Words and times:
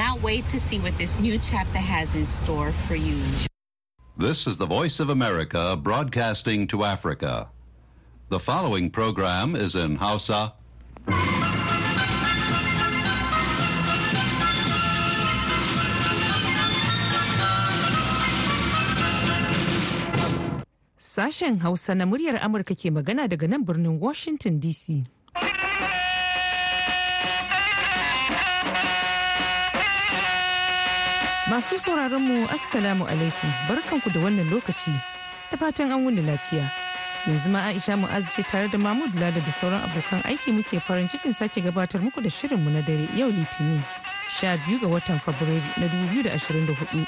cannot 0.00 0.22
wait 0.22 0.46
to 0.46 0.58
see 0.58 0.80
what 0.80 0.96
this 0.96 1.18
new 1.20 1.36
chapter 1.36 1.76
has 1.76 2.14
in 2.14 2.24
store 2.24 2.72
for 2.88 2.94
you. 2.96 3.20
This 4.16 4.46
is 4.46 4.56
the 4.56 4.64
Voice 4.64 4.98
of 4.98 5.10
America 5.10 5.76
broadcasting 5.76 6.66
to 6.68 6.84
Africa. 6.84 7.48
The 8.30 8.38
following 8.40 8.88
program 8.90 9.54
is 9.54 9.74
in 9.74 9.96
Hausa. 9.96 10.54
Sashen 20.96 21.60
Hausa 21.60 21.94
na 21.94 22.06
muryar 22.06 22.40
Amurka 22.40 22.72
ke 22.72 22.88
magana 22.88 23.28
daga 23.28 23.46
nan 23.46 23.64
birnin 23.66 23.98
Washington 24.00 24.58
DC. 24.60 25.04
Masu 31.50 31.78
sauraron 31.82 32.22
mu 32.22 32.46
Assalamu 32.46 33.04
alaikum 33.10 33.50
barkanku 33.68 34.06
da 34.14 34.20
wannan 34.22 34.46
lokaci 34.54 34.92
ta 35.50 35.56
fatan 35.58 35.90
an 35.90 36.04
wuni 36.06 36.22
lafiya. 36.22 36.70
Yanzu 37.26 37.50
ma 37.50 37.60
Aisha 37.66 37.96
Mu'azu 37.98 38.30
ce 38.30 38.42
tare 38.46 38.68
da 38.70 38.78
Mahmud 38.78 39.10
Lada 39.18 39.40
da 39.40 39.50
sauran 39.50 39.82
abokan 39.82 40.22
aiki 40.30 40.52
muke 40.54 40.78
farin 40.86 41.08
cikin 41.10 41.34
sake 41.34 41.58
gabatar 41.66 41.98
muku 42.00 42.22
da 42.22 42.30
shirinmu 42.30 42.70
na 42.70 42.82
dare 42.86 43.08
yau 43.18 43.30
Litinin 43.34 43.82
12 44.38 44.78
ga 44.80 44.86
watan 44.94 45.18
Fabrairu 45.18 45.66
na 45.76 45.86
2024. 45.90 47.06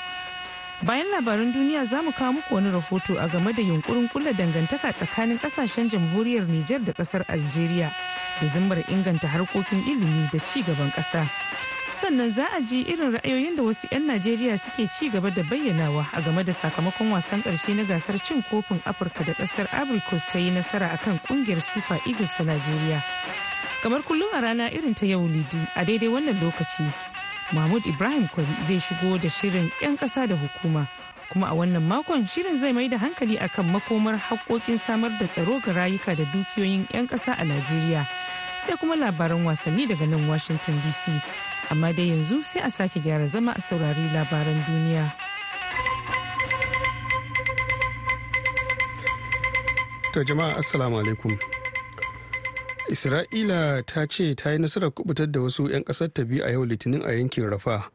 Bayan 0.83 1.06
labaran 1.14 1.52
duniya 1.55 1.86
za 1.86 2.02
mu 2.02 2.11
kawo 2.12 2.33
muku 2.42 2.55
wani 2.55 2.70
rahoto 2.74 3.14
a 3.22 3.28
game 3.30 3.52
da 3.55 3.62
yunkurin 3.62 4.09
kula 4.11 4.33
dangantaka 4.34 4.91
tsakanin 4.92 5.38
ƙasashen 5.38 5.86
jamhuriyar 5.88 6.48
Nijar 6.50 6.83
da 6.83 6.91
ƙasar 6.92 7.22
Algeria 7.30 7.95
da 8.42 8.46
zimmar 8.51 8.82
inganta 8.91 9.28
harkokin 9.30 9.87
ilimi 9.87 10.27
da 10.32 10.38
ci 10.42 10.62
gaban 10.66 10.91
kasa. 10.91 11.30
sannan 12.02 12.30
za 12.34 12.46
a 12.56 12.60
ji 12.60 12.80
irin 12.83 13.12
ra'ayoyin 13.14 13.56
da 13.56 13.62
wasu 13.62 13.87
'yan 13.91 14.06
najeriya 14.10 14.59
suke 14.59 14.88
ci 14.91 15.06
gaba 15.10 15.30
da 15.30 15.42
bayyanawa 15.50 16.06
a 16.12 16.20
game 16.20 16.42
da 16.45 16.52
sakamakon 16.52 17.12
wasan 17.14 17.42
ƙarshe 17.47 17.75
na 17.78 17.84
gasar 17.86 18.19
cin 18.19 18.42
kofin 18.50 18.83
afirka 18.84 19.22
da 19.25 19.33
ƙasar 19.39 19.69
abricos 19.70 20.22
ta 20.33 20.39
yi 20.39 20.50
nasara 20.50 20.91
akan 20.98 21.19
ƙungiyar 21.22 21.61
super 21.62 22.00
eagles 22.06 22.34
ta 22.36 22.42
najeriya 22.44 22.98
kamar 23.83 24.03
kullum 24.03 24.34
a 24.34 24.41
rana 24.42 24.66
irin 24.75 24.94
ta 24.98 25.06
yau 25.06 25.22
lidi 25.28 25.62
a 25.78 25.84
daidai 25.86 26.09
wannan 26.11 26.41
lokaci 26.42 26.91
mahmud 27.55 27.86
ibrahim 27.86 28.27
kwari 28.34 28.50
zai 28.66 28.81
shigo 28.83 29.19
da 29.22 29.28
shirin 29.31 29.70
'yan 29.83 29.94
ƙasa 29.97 30.27
da 30.27 30.34
hukuma 30.34 30.88
kuma 31.33 31.47
a 31.48 31.55
wannan 31.56 31.80
makon 31.88 32.27
shirin 32.28 32.61
zai 32.61 32.72
mai 32.77 32.88
da 32.92 32.98
hankali 33.00 33.38
akan 33.41 33.72
makomar 33.72 34.20
haƙoƙin 34.20 34.78
samar 34.78 35.11
da 35.19 35.27
tsaro 35.27 35.61
ga 35.64 35.72
rayuka 35.72 36.12
da 36.16 36.25
dukiyoyin 36.28 36.84
'yan 36.92 37.08
ƙasa 37.08 37.33
a 37.41 37.44
najeriya. 37.44 38.05
Sai 38.66 38.77
kuma 38.77 38.97
labaran 38.97 39.41
wasanni 39.48 39.88
daga 39.88 40.05
nan 40.06 40.28
washington 40.28 40.77
dc 40.84 41.08
amma 41.72 41.92
dai 41.97 42.12
yanzu 42.12 42.44
sai 42.44 42.60
a 42.60 42.70
sake 42.70 43.00
gyara 43.00 43.27
zama 43.27 43.53
a 43.56 43.60
saurari 43.64 44.12
labaran 44.12 44.60
duniya. 44.69 45.08
To 50.12 50.20
jama'a 50.25 50.60
assalamu 50.60 51.00
alaikum. 51.00 51.33
Isra'ila 52.92 53.80
ta 53.88 54.05
ce 54.05 54.34
ta 54.36 54.50
yi 54.53 54.58
nasarar 54.60 54.92
kuɓutar 54.92 55.33
da 55.33 55.41
wasu 55.41 55.72
'yan 55.72 55.80
ƙasar 55.88 56.12
ta 56.12 56.25
biyu 56.28 56.44
a 56.44 56.53
yau 56.53 56.64
litinin 56.69 57.00
a 57.08 57.16
yankin 57.16 57.48
rafa 57.48 57.88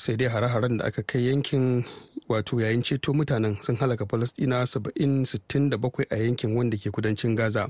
sai 0.00 0.16
dai 0.16 0.28
hare-haren 0.32 0.78
da 0.80 0.84
aka 0.88 1.02
kai 1.04 1.28
yankin 1.28 1.84
wato 2.28 2.56
yayin 2.60 2.80
ceto 2.82 3.12
mutanen 3.12 3.60
sun 3.62 3.76
halaka 3.76 4.06
falastina 4.08 4.64
70-67 4.64 5.76
a 6.10 6.16
yankin 6.16 6.56
wanda 6.56 6.76
ke 6.80 6.88
kudancin 6.88 7.36
gaza 7.36 7.68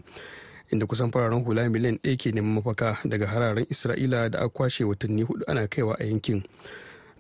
inda 0.70 0.87
kusan 0.87 1.11
fararen 1.11 1.42
hula 1.42 1.67
miliyan 1.67 1.98
ɗaya 1.98 2.14
ke 2.17 2.31
neman 2.31 2.55
mafaka 2.62 2.95
daga 3.05 3.27
hararen 3.27 3.67
isra'ila 3.67 4.31
da 4.31 4.39
aka 4.47 4.48
kwashe 4.48 4.84
watanni 4.87 5.22
huɗu 5.27 5.42
ana 5.50 5.67
kaiwa 5.67 5.98
a 5.98 6.05
yankin. 6.06 6.42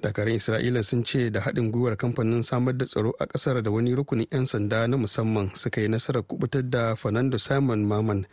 Dakarun 0.02 0.38
isra'ila 0.38 0.82
sun 0.86 1.02
ce 1.04 1.26
da 1.30 1.40
haɗin 1.42 1.72
gwiwar 1.74 1.96
kamfanin 1.98 2.42
samar 2.46 2.78
da 2.78 2.86
tsaro 2.86 3.10
a 3.18 3.26
ƙasar 3.26 3.62
da 3.62 3.70
wani 3.70 3.90
rukunin 3.94 4.30
'yan 4.30 4.46
sanda 4.46 4.86
na 4.86 4.96
musamman 4.96 5.50
suka 5.58 5.80
yi 5.82 5.88
nasarar 5.90 6.22
kuɓutar 6.22 6.62
da 6.70 6.94
fernando 6.94 7.34
simon 7.38 7.82
maman 7.84 8.26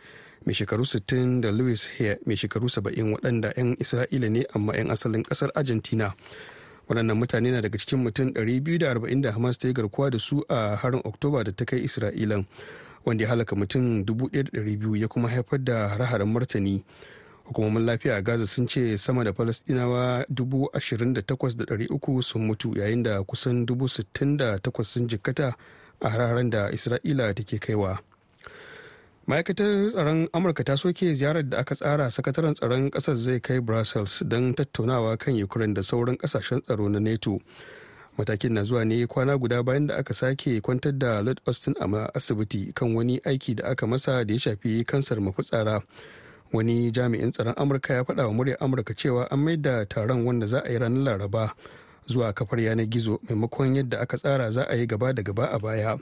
mai 0.46 0.54
shekaru 0.54 0.86
60 0.86 1.40
da 1.42 1.50
louis 1.50 1.90
hare 1.98 2.22
mai 2.26 2.36
shekaru 2.38 2.70
70 2.70 3.18
waɗanda 3.18 3.50
'yan 3.58 3.74
isra'ila 3.82 4.30
ne 4.30 4.46
amma 4.54 4.76
'yan 4.78 4.90
asalin 4.94 5.26
ƙasar 5.26 5.50
argentina. 5.58 6.14
Waɗannan 6.88 7.16
mutane 7.16 7.50
na 7.50 7.60
daga 7.60 7.78
cikin 7.78 7.98
mutum 8.04 8.28
240 8.32 9.20
da 9.22 9.32
hamas 9.32 9.58
ta 9.58 9.68
yi 9.68 9.74
garkuwa 9.74 10.10
da 10.10 10.18
su 10.18 10.44
a 10.48 10.76
harin 10.76 11.00
oktoba 11.04 11.44
da 11.44 11.52
ta 11.52 11.64
kai 11.64 11.84
isra'ilan 11.84 12.44
wanda 13.04 13.24
ya 13.24 13.30
halaka 13.30 13.56
mutum 13.56 14.02
1,200 14.04 14.96
ya 15.00 15.08
kuma 15.08 15.28
haifar 15.28 15.58
da 15.64 15.88
hare-haren 15.88 16.28
martani. 16.32 16.84
Hukumomin 17.44 17.84
lafiya 17.86 18.16
a 18.16 18.22
gaza 18.22 18.46
sun 18.46 18.66
ce 18.68 18.98
sama 18.98 19.24
da 19.24 19.32
falastinawa 19.32 20.24
28,300 20.28 22.22
sun 22.22 22.42
mutu 22.46 22.74
yayin 22.78 23.02
da 23.02 23.22
kusan 23.22 23.64
68,000 23.66 24.84
sun 24.84 25.08
jikkata 25.08 25.54
a 26.00 26.08
hare-haren 26.08 26.50
da 26.50 26.70
isra'ila 26.72 27.34
take 27.34 27.58
kaiwa. 27.58 27.98
Ma'aikatar 29.28 29.92
tsaron 29.92 30.24
amurka 30.32 30.64
ta 30.64 30.76
soke 30.76 31.12
ziyarar 31.14 31.44
da 31.48 31.58
aka 31.58 31.74
tsara 31.74 32.10
sakataren 32.10 32.54
tsaron 32.54 32.90
ƙasar 32.90 33.16
zai 33.16 33.40
kai 33.40 33.60
brussels 33.60 34.22
don 34.26 34.54
tattaunawa 34.54 35.18
kan 35.18 35.36
ukraine 35.42 35.74
da 35.74 35.82
sauran 35.82 36.16
ƙasashen 36.16 36.62
tsaro 36.64 36.88
na 36.88 36.98
nato. 36.98 37.38
Matakin 38.18 38.52
na 38.52 38.62
zuwa 38.64 38.84
ne 38.86 39.06
kwana 39.06 39.36
guda 39.38 39.62
bayan 39.62 39.86
da 39.86 39.96
aka 39.96 40.14
sake 40.14 40.60
kwantar 40.60 40.98
da 40.98 41.20
lord 41.20 41.40
austin 41.46 41.74
a 41.80 42.08
asibiti 42.16 42.72
kan 42.74 42.94
wani 42.94 43.20
aiki 43.20 43.54
da 43.56 43.68
aka 43.68 43.86
masa 43.86 44.24
da 44.24 44.32
ya 44.34 44.40
shafi 44.40 44.84
kansar 44.84 45.20
mafitsara. 45.20 45.82
Wani 46.52 46.90
jami'in 46.90 47.30
tsaron 47.32 47.54
amurka 47.56 47.94
ya 47.94 48.04
faɗa 48.04 48.24
wa 48.26 48.32
muryar 48.32 48.56
amurka 48.60 48.94
cewa 48.96 49.28
an 49.30 49.38
maida 49.44 49.84
taron 49.86 50.24
wanda 50.24 50.46
za 50.46 50.60
a 50.64 50.72
yi 50.72 50.78
ranar 50.78 51.04
laraba 51.04 51.52
zuwa 52.08 52.32
kafar 52.32 52.60
yanar 52.60 52.86
gizo 52.88 53.20
maimakon 53.28 53.76
yadda 53.76 54.00
aka 54.00 54.16
tsara 54.16 54.50
za 54.50 54.64
a 54.64 54.74
yi 54.76 54.86
gaba 54.86 55.12
da 55.12 55.22
gaba 55.22 55.46
a 55.52 55.58
baya. 55.58 55.98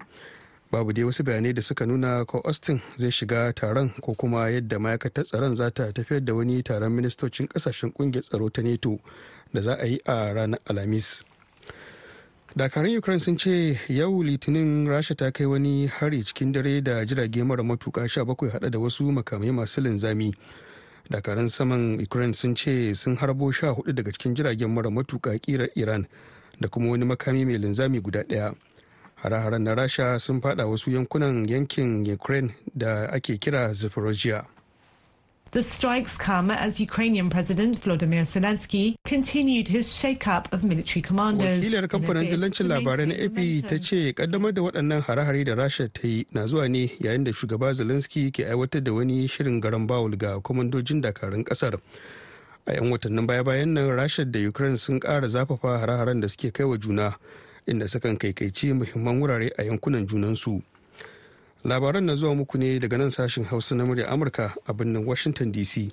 Babu 0.72 0.92
dai 0.92 1.04
wasu 1.04 1.22
bayanai 1.22 1.52
da 1.54 1.62
suka 1.62 1.86
nuna 1.86 2.24
ko 2.24 2.40
austin 2.44 2.80
zai 2.96 3.10
shiga 3.10 3.52
taron 3.52 3.90
ko 4.00 4.14
kuma 4.14 4.50
yadda 4.50 4.78
ma'aikatar 4.78 5.24
tsaron 5.24 5.54
za 5.56 5.70
ta 5.70 5.92
tafiyar 5.92 6.24
da 6.24 6.34
wani 6.34 6.62
taron 6.62 6.92
ministocin 6.92 7.48
ƙasashen 7.48 7.92
ƙungiyar 7.92 8.22
tsaro 8.22 8.50
ta 8.50 8.62
neto 8.62 8.98
da 9.54 9.60
za 9.62 9.74
a 9.80 9.86
yi 9.86 10.00
a 10.06 10.32
ranar 10.34 10.58
alhamis. 10.66 11.22
Dakarun 12.56 12.96
ukraine 12.98 13.20
sun 13.20 13.36
ce 13.38 13.78
yau 13.88 14.22
litinin 14.24 14.88
rasha 14.88 15.14
ta 15.14 15.30
kai 15.30 15.44
wani 15.46 15.86
hari 15.86 16.24
cikin 16.24 16.52
dare 16.52 16.80
da 16.82 17.04
jirage 17.04 17.42
mara 17.44 17.62
matuka 17.62 18.00
17 18.08 18.50
hada 18.50 18.70
da 18.70 18.78
wasu 18.78 19.12
makamai 19.12 19.52
masu 19.52 19.80
linzami. 19.80 20.32
Dakarun 21.10 21.48
saman 21.50 22.00
ukraine 22.00 22.32
sun 22.34 22.54
ce 22.56 22.94
sun 22.94 23.16
harbo 23.16 23.52
14 23.52 23.92
daga 23.92 24.10
cikin 24.12 24.34
jiragen 24.34 24.70
mara 24.72 24.90
matuka 24.90 25.38
kirar 25.38 25.68
iran 25.76 26.06
da 26.60 26.68
kuma 26.68 26.90
wani 26.90 27.04
makami 27.04 27.44
mai 27.44 27.58
linzami 27.58 28.00
guda 28.00 28.22
ɗaya 28.24 28.54
hare-haren 29.16 29.62
na 29.62 29.74
rasha 29.74 30.20
sun 30.20 30.40
fada 30.40 30.66
wasu 30.66 30.90
yankunan 30.90 31.48
yankin 31.48 32.04
ukraine 32.12 32.54
da 32.74 33.08
ake 33.12 33.38
kira 33.38 33.72
zaporozhia 33.72 34.44
The 35.52 35.62
strikes 35.62 36.18
come 36.18 36.50
as 36.50 36.80
Ukrainian 36.80 37.30
President 37.30 37.80
Volodymyr 37.80 38.24
Zelensky 38.26 38.96
continued 39.06 39.68
his 39.68 39.94
shake-up 39.94 40.52
of 40.52 40.64
military 40.64 41.00
commanders. 41.00 41.64
Wakilar 41.64 41.88
kamfanin 41.88 42.28
dillancin 42.28 42.66
labarai 42.68 43.06
na 43.08 43.14
AP 43.14 43.38
ta 43.70 43.78
ce 43.78 44.12
kaddamar 44.12 44.52
da 44.52 44.60
waɗannan 44.62 45.00
hare-hare 45.06 45.44
da 45.44 45.54
Rasha 45.54 45.88
ta 45.92 46.06
yi 46.08 46.26
na 46.32 46.46
zuwa 46.46 46.68
ne 46.68 46.88
yayin 47.00 47.24
da 47.24 47.30
shugaba 47.32 47.72
Zelensky 47.72 48.30
ke 48.32 48.44
aiwatar 48.44 48.82
da 48.84 48.92
wani 48.92 49.26
shirin 49.28 49.60
garan 49.62 49.86
bawul 49.86 50.18
ga 50.18 50.40
kwamandojin 50.40 51.00
dakarun 51.00 51.44
ƙasar. 51.44 51.80
A 52.66 52.72
'yan 52.74 52.90
watannin 52.90 53.26
baya-bayan 53.26 53.72
nan 53.72 53.88
Rasha 53.96 54.30
da 54.30 54.38
Ukraine 54.48 54.76
sun 54.76 55.00
ƙara 55.00 55.28
zafafa 55.30 55.78
hare-haren 55.78 56.20
da 56.20 56.26
suke 56.28 56.52
kai 56.52 56.64
wa 56.64 56.76
juna 56.76 57.14
inda 57.66 57.88
sukan 57.88 58.16
kaikaici 58.18 58.72
muhimman 58.72 59.20
wurare 59.20 59.50
a 59.58 59.62
yankunan 59.64 60.06
junansu. 60.06 60.62
labaran 61.66 62.04
na 62.04 62.14
zuwa 62.14 62.34
muku 62.34 62.58
ne 62.58 62.78
daga 62.78 62.98
nan 62.98 63.10
sashen 63.10 63.44
hausa 63.44 63.74
na 63.74 63.84
murya 63.86 64.08
amurka 64.08 64.54
a 64.66 64.72
birnin 64.72 65.04
washington 65.06 65.52
dc 65.52 65.90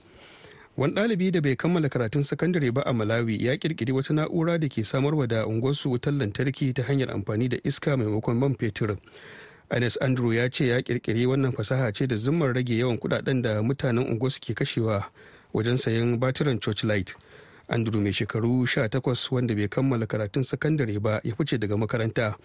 wani 0.78 0.94
ɗalibi 0.94 1.31
da 1.31 1.41
bai 1.41 1.56
kammala 1.56 1.89
karatun 1.89 2.23
sakandare 2.23 2.72
ba 2.72 2.81
a 2.85 2.94
malawi 2.94 3.45
ya 3.45 3.57
kirkiri 3.57 3.91
wata 3.91 4.13
na'ura 4.13 4.57
da 4.59 4.67
ke 4.69 4.83
samarwa 4.83 5.27
da 5.27 5.45
unguwarsu 5.48 5.89
wutar 5.92 6.13
lantarki 6.13 6.74
ta 6.74 6.83
hanyar 6.83 7.12
amfani 7.12 7.50
da 7.50 7.57
iska 7.63 7.98
maimakon 7.98 8.38
man 8.38 8.56
fetur. 8.56 8.98
Ines 9.77 9.98
andrew 10.01 10.33
ya 10.33 10.50
ce 10.50 10.68
ya 10.68 10.81
kirkiri 10.81 11.25
wannan 11.25 11.51
fasaha 11.51 11.92
ce 11.94 12.07
da 12.07 12.15
zimmar 12.15 12.53
rage 12.53 12.77
yawan 12.77 12.98
kuɗaɗen 12.98 13.42
da 13.42 13.62
mutanen 13.62 14.06
unguwarsu 14.07 14.39
ke 14.42 14.53
kashewa 14.53 15.09
wajen 15.53 15.77
sayan 15.77 16.19
batiran 16.19 16.59
light 16.83 17.15
andrew 17.69 18.01
mai 18.01 18.12
shekaru 18.13 18.63
18 18.65 19.31
wanda 19.31 19.56
bai 19.56 19.68
kammala 19.68 20.06
karatun 20.06 20.44
sakandare 20.44 21.00
ba 21.01 21.21
ya 21.24 21.36
fice 21.36 21.57
daga 21.57 21.77
makaranta. 21.77 22.36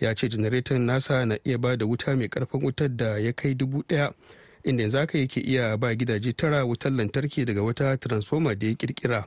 Ya 0.00 0.14
ce 0.14 0.28
janareton 0.28 0.80
nasa 0.86 1.26
na 1.26 1.38
iya 1.44 1.58
ba 1.58 1.76
da 1.76 1.86
wuta 1.86 2.16
mai 2.16 2.28
ƙarfin 2.28 2.62
wutar 2.62 2.96
da 2.96 3.16
ya 3.18 3.32
kai 3.32 3.54
dubu 3.54 3.82
ɗaya 3.82 4.12
inda 4.64 4.82
yanzu 4.82 4.98
haka 4.98 5.18
yake 5.18 5.40
iya 5.40 5.76
ba 5.76 5.94
gidaje 5.94 6.32
tara 6.36 6.64
wutar 6.64 6.92
lantarki 6.92 7.44
daga 7.44 7.62
wata 7.62 7.96
transformer 7.96 8.54
da 8.58 8.66
ya 8.66 8.74
kirkira 8.74 9.24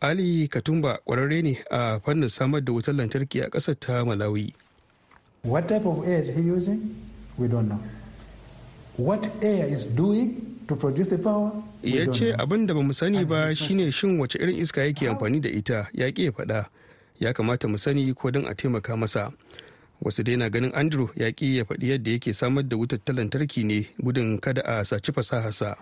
ali 0.00 0.48
katumba 0.48 0.98
kwararre 1.04 1.42
ne 1.42 1.58
a 1.70 2.00
fannin 2.00 2.28
samar 2.28 2.60
da 2.64 2.72
wutar 2.72 2.94
lantarki 2.94 3.42
a 3.42 3.48
ƙasar 3.50 3.74
ta 3.80 4.04
malawi. 4.04 4.54
What 5.42 5.68
type 5.68 5.86
of 5.86 6.06
air 6.06 6.18
is 6.20 6.28
he 6.28 6.42
using? 6.42 6.94
We 7.38 7.48
don't 7.48 7.68
know. 7.68 7.80
What 8.96 9.30
air 9.42 9.66
is 9.66 9.84
doing? 9.86 10.57
Ya 11.82 12.04
ce 12.12 12.34
abin 12.38 12.66
da 12.66 12.74
ba 12.74 12.82
mu 12.82 12.92
sani 12.92 13.24
ba 13.24 13.54
shine 13.54 13.90
shin 13.90 14.18
wace 14.20 14.38
irin 14.38 14.58
iska 14.60 14.84
yake 14.84 15.08
amfani 15.08 15.40
da 15.40 15.48
ita 15.48 15.88
ya 15.92 16.06
ya 16.06 16.30
faɗa. 16.32 16.66
Ya 17.20 17.32
kamata 17.32 17.68
mu 17.68 17.78
sani 17.78 18.12
ko 18.14 18.30
don 18.30 18.44
a 18.46 18.54
taimaka 18.54 18.96
masa. 18.96 19.32
Wasu 20.02 20.22
dai 20.22 20.36
na 20.36 20.48
ganin 20.48 20.70
andrew 20.74 21.08
ya 21.16 21.32
ƙi 21.32 21.56
ya 21.58 21.64
faɗi 21.64 21.88
yadda 21.90 22.10
yake 22.10 22.32
samar 22.34 22.62
da 22.68 22.76
wutar 22.76 22.98
ta 23.04 23.12
lantarki 23.12 23.64
ne 23.64 23.88
gudun 23.98 24.38
kada 24.40 24.62
a 24.62 24.84
saci 24.84 25.12
fasaharsa 25.12 25.76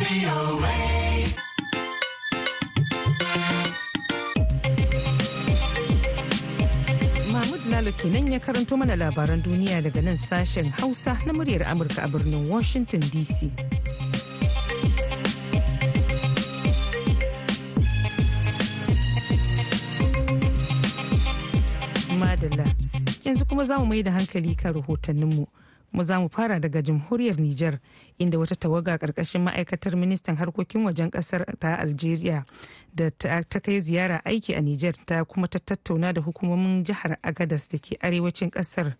Mahmud 0.00 1.11
Lalo 7.82 7.96
kenan 7.98 8.30
ya 8.32 8.38
karanto 8.38 8.76
mana 8.78 8.94
labaran 8.96 9.42
duniya 9.42 9.82
daga 9.82 9.98
nan 10.02 10.14
sashen 10.16 10.70
Hausa 10.78 11.18
na 11.26 11.32
muryar 11.34 11.66
Amurka 11.66 12.04
a 12.04 12.08
birnin 12.08 12.46
Washington 12.48 13.00
DC. 13.00 13.50
Madalla, 22.22 22.62
yanzu 23.26 23.48
kuma 23.48 23.64
za 23.64 23.78
mu 23.78 23.86
mai 23.86 24.02
da 24.02 24.12
hankali 24.12 24.54
kan 24.54 24.74
rahotanninmu. 24.74 25.34
mu 25.42 25.46
za 26.00 26.20
mu 26.20 26.28
fara 26.28 26.60
daga 26.60 26.82
jamhuriyar 26.82 27.36
Nijar 27.40 27.78
inda 28.18 28.38
wata 28.38 28.54
tawaga 28.56 28.96
ƙarƙashin 28.98 29.42
ma'aikatar 29.44 29.96
ministan 29.96 30.36
harkokin 30.36 30.84
wajen 30.84 31.10
ƙasar 31.10 31.44
ta 31.58 31.76
Algeria 31.76 32.44
da 32.94 33.10
ta 33.10 33.60
kai 33.60 33.80
ziyara 33.80 34.22
aiki 34.24 34.54
a 34.56 34.60
Nijar 34.60 34.94
ta 35.06 35.24
kuma 35.24 35.46
ta 35.48 35.58
tattauna 35.58 36.12
da 36.14 36.20
hukumomin 36.20 36.84
jihar 36.84 37.18
Agadas 37.22 37.68
da 37.68 37.78
ke 37.78 37.96
arewacin 38.00 38.50
ƙasar 38.50 38.94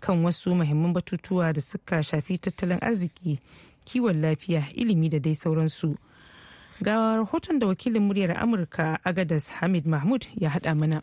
kan 0.00 0.22
wasu 0.24 0.54
muhimman 0.54 0.92
batutuwa 0.92 1.52
da 1.54 1.60
suka 1.60 2.02
shafi 2.02 2.38
tattalin 2.38 2.78
arziki, 2.82 3.38
kiwon 3.84 4.20
lafiya, 4.20 4.66
ilimi 4.74 5.08
da 5.08 5.18
dai 5.18 5.34
sauransu. 5.34 5.96
Ga 6.82 7.16
rahoton 7.16 7.58
da 7.58 7.66
wakilin 7.66 8.02
muryar 8.02 8.34
Amurka 8.36 8.98
Agadas 9.04 9.48
Hamid 9.60 9.86
Mahmud 9.86 10.26
ya 10.34 10.50
haɗa 10.50 10.74
mana. 10.74 11.02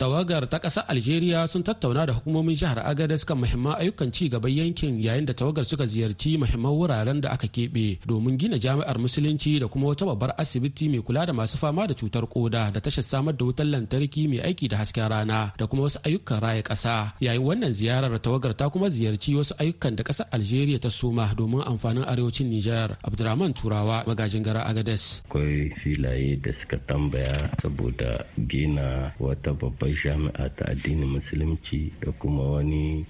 Tawagar 0.00 0.48
ta 0.48 0.56
ƙasar 0.58 0.84
algeria 0.88 1.44
sun 1.46 1.60
tattauna 1.62 2.06
da 2.08 2.12
hukumomin 2.16 2.56
jihar 2.56 2.78
agadez 2.80 3.20
kan 3.28 3.36
muhimman 3.36 3.76
ayyukan 3.76 4.08
ci 4.12 4.30
gaban 4.32 4.48
yankin 4.56 4.96
yayin 4.96 5.26
da 5.28 5.34
tawagar 5.36 5.64
suka 5.68 5.84
ziyarci 5.86 6.38
muhimman 6.40 6.72
wuraren 6.72 7.20
da 7.20 7.28
aka 7.36 7.44
keɓe 7.46 7.98
domin 8.08 8.38
gina 8.40 8.56
jami'ar 8.56 8.96
musulunci 8.96 9.60
da 9.60 9.68
kuma 9.68 9.92
wata 9.92 10.06
babbar 10.08 10.32
asibiti 10.40 10.88
mai 10.88 11.04
kula 11.04 11.26
da 11.28 11.32
masu 11.36 11.58
fama 11.60 11.84
da 11.86 11.92
cutar 11.94 12.24
koda 12.26 12.70
da 12.72 12.80
tashar 12.80 13.04
samar 13.04 13.36
da 13.36 13.44
wutar 13.44 13.66
lantarki 13.68 14.24
mai 14.28 14.40
aiki 14.40 14.68
da 14.72 14.76
hasken 14.80 15.04
rana 15.12 15.52
da 15.58 15.66
kuma 15.68 15.82
wasu 15.84 16.00
ayyukan 16.04 16.40
raya 16.40 16.62
ƙasa. 16.64 17.12
Yayin 17.20 17.44
wannan 17.44 17.72
ziyarar 17.76 18.16
tawagar 18.24 18.56
ta 18.56 18.70
kuma 18.72 18.88
ziyarci 18.88 19.36
wasu 19.36 19.52
ayyukan 19.60 19.96
da 19.96 20.02
ƙasar 20.02 20.26
algeria 20.32 20.78
ta 20.80 20.88
soma 20.88 21.28
domin 21.36 21.60
amfanin 21.60 22.08
arewacin 22.08 22.48
nijar. 22.48 22.96
Abdurrahman 23.04 23.52
turawa 23.52 24.04
magajin 24.08 24.40
gara 24.42 24.64
agadez. 24.64 25.20
Akwai 25.28 25.68
filaye 25.84 26.40
da 26.40 26.52
suka 26.56 26.78
tambaya 26.88 27.52
saboda 27.60 28.24
gina 28.48 29.12
wata 29.20 29.52
babbar 29.52 29.89
jami'a 29.94 30.48
ta 30.56 30.64
addinin 30.70 31.08
musulunci 31.08 31.92
da 32.00 32.12
kuma 32.12 32.42
wani 32.58 33.04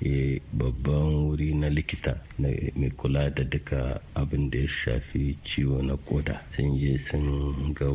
babban 0.53 1.27
wuri 1.31 1.55
na 1.55 1.69
likita 1.69 2.17
mai 2.39 2.91
kula 2.97 3.31
da 3.31 3.45
duka 3.45 4.01
abin 4.15 4.51
da 4.51 4.59
ya 4.59 4.69
shafi 4.69 5.37
ciwo 5.45 5.83
na 5.83 5.97
koda. 5.97 6.41
Sun 6.57 6.79
je 6.79 6.99
sun 6.99 7.75
ga 7.75 7.87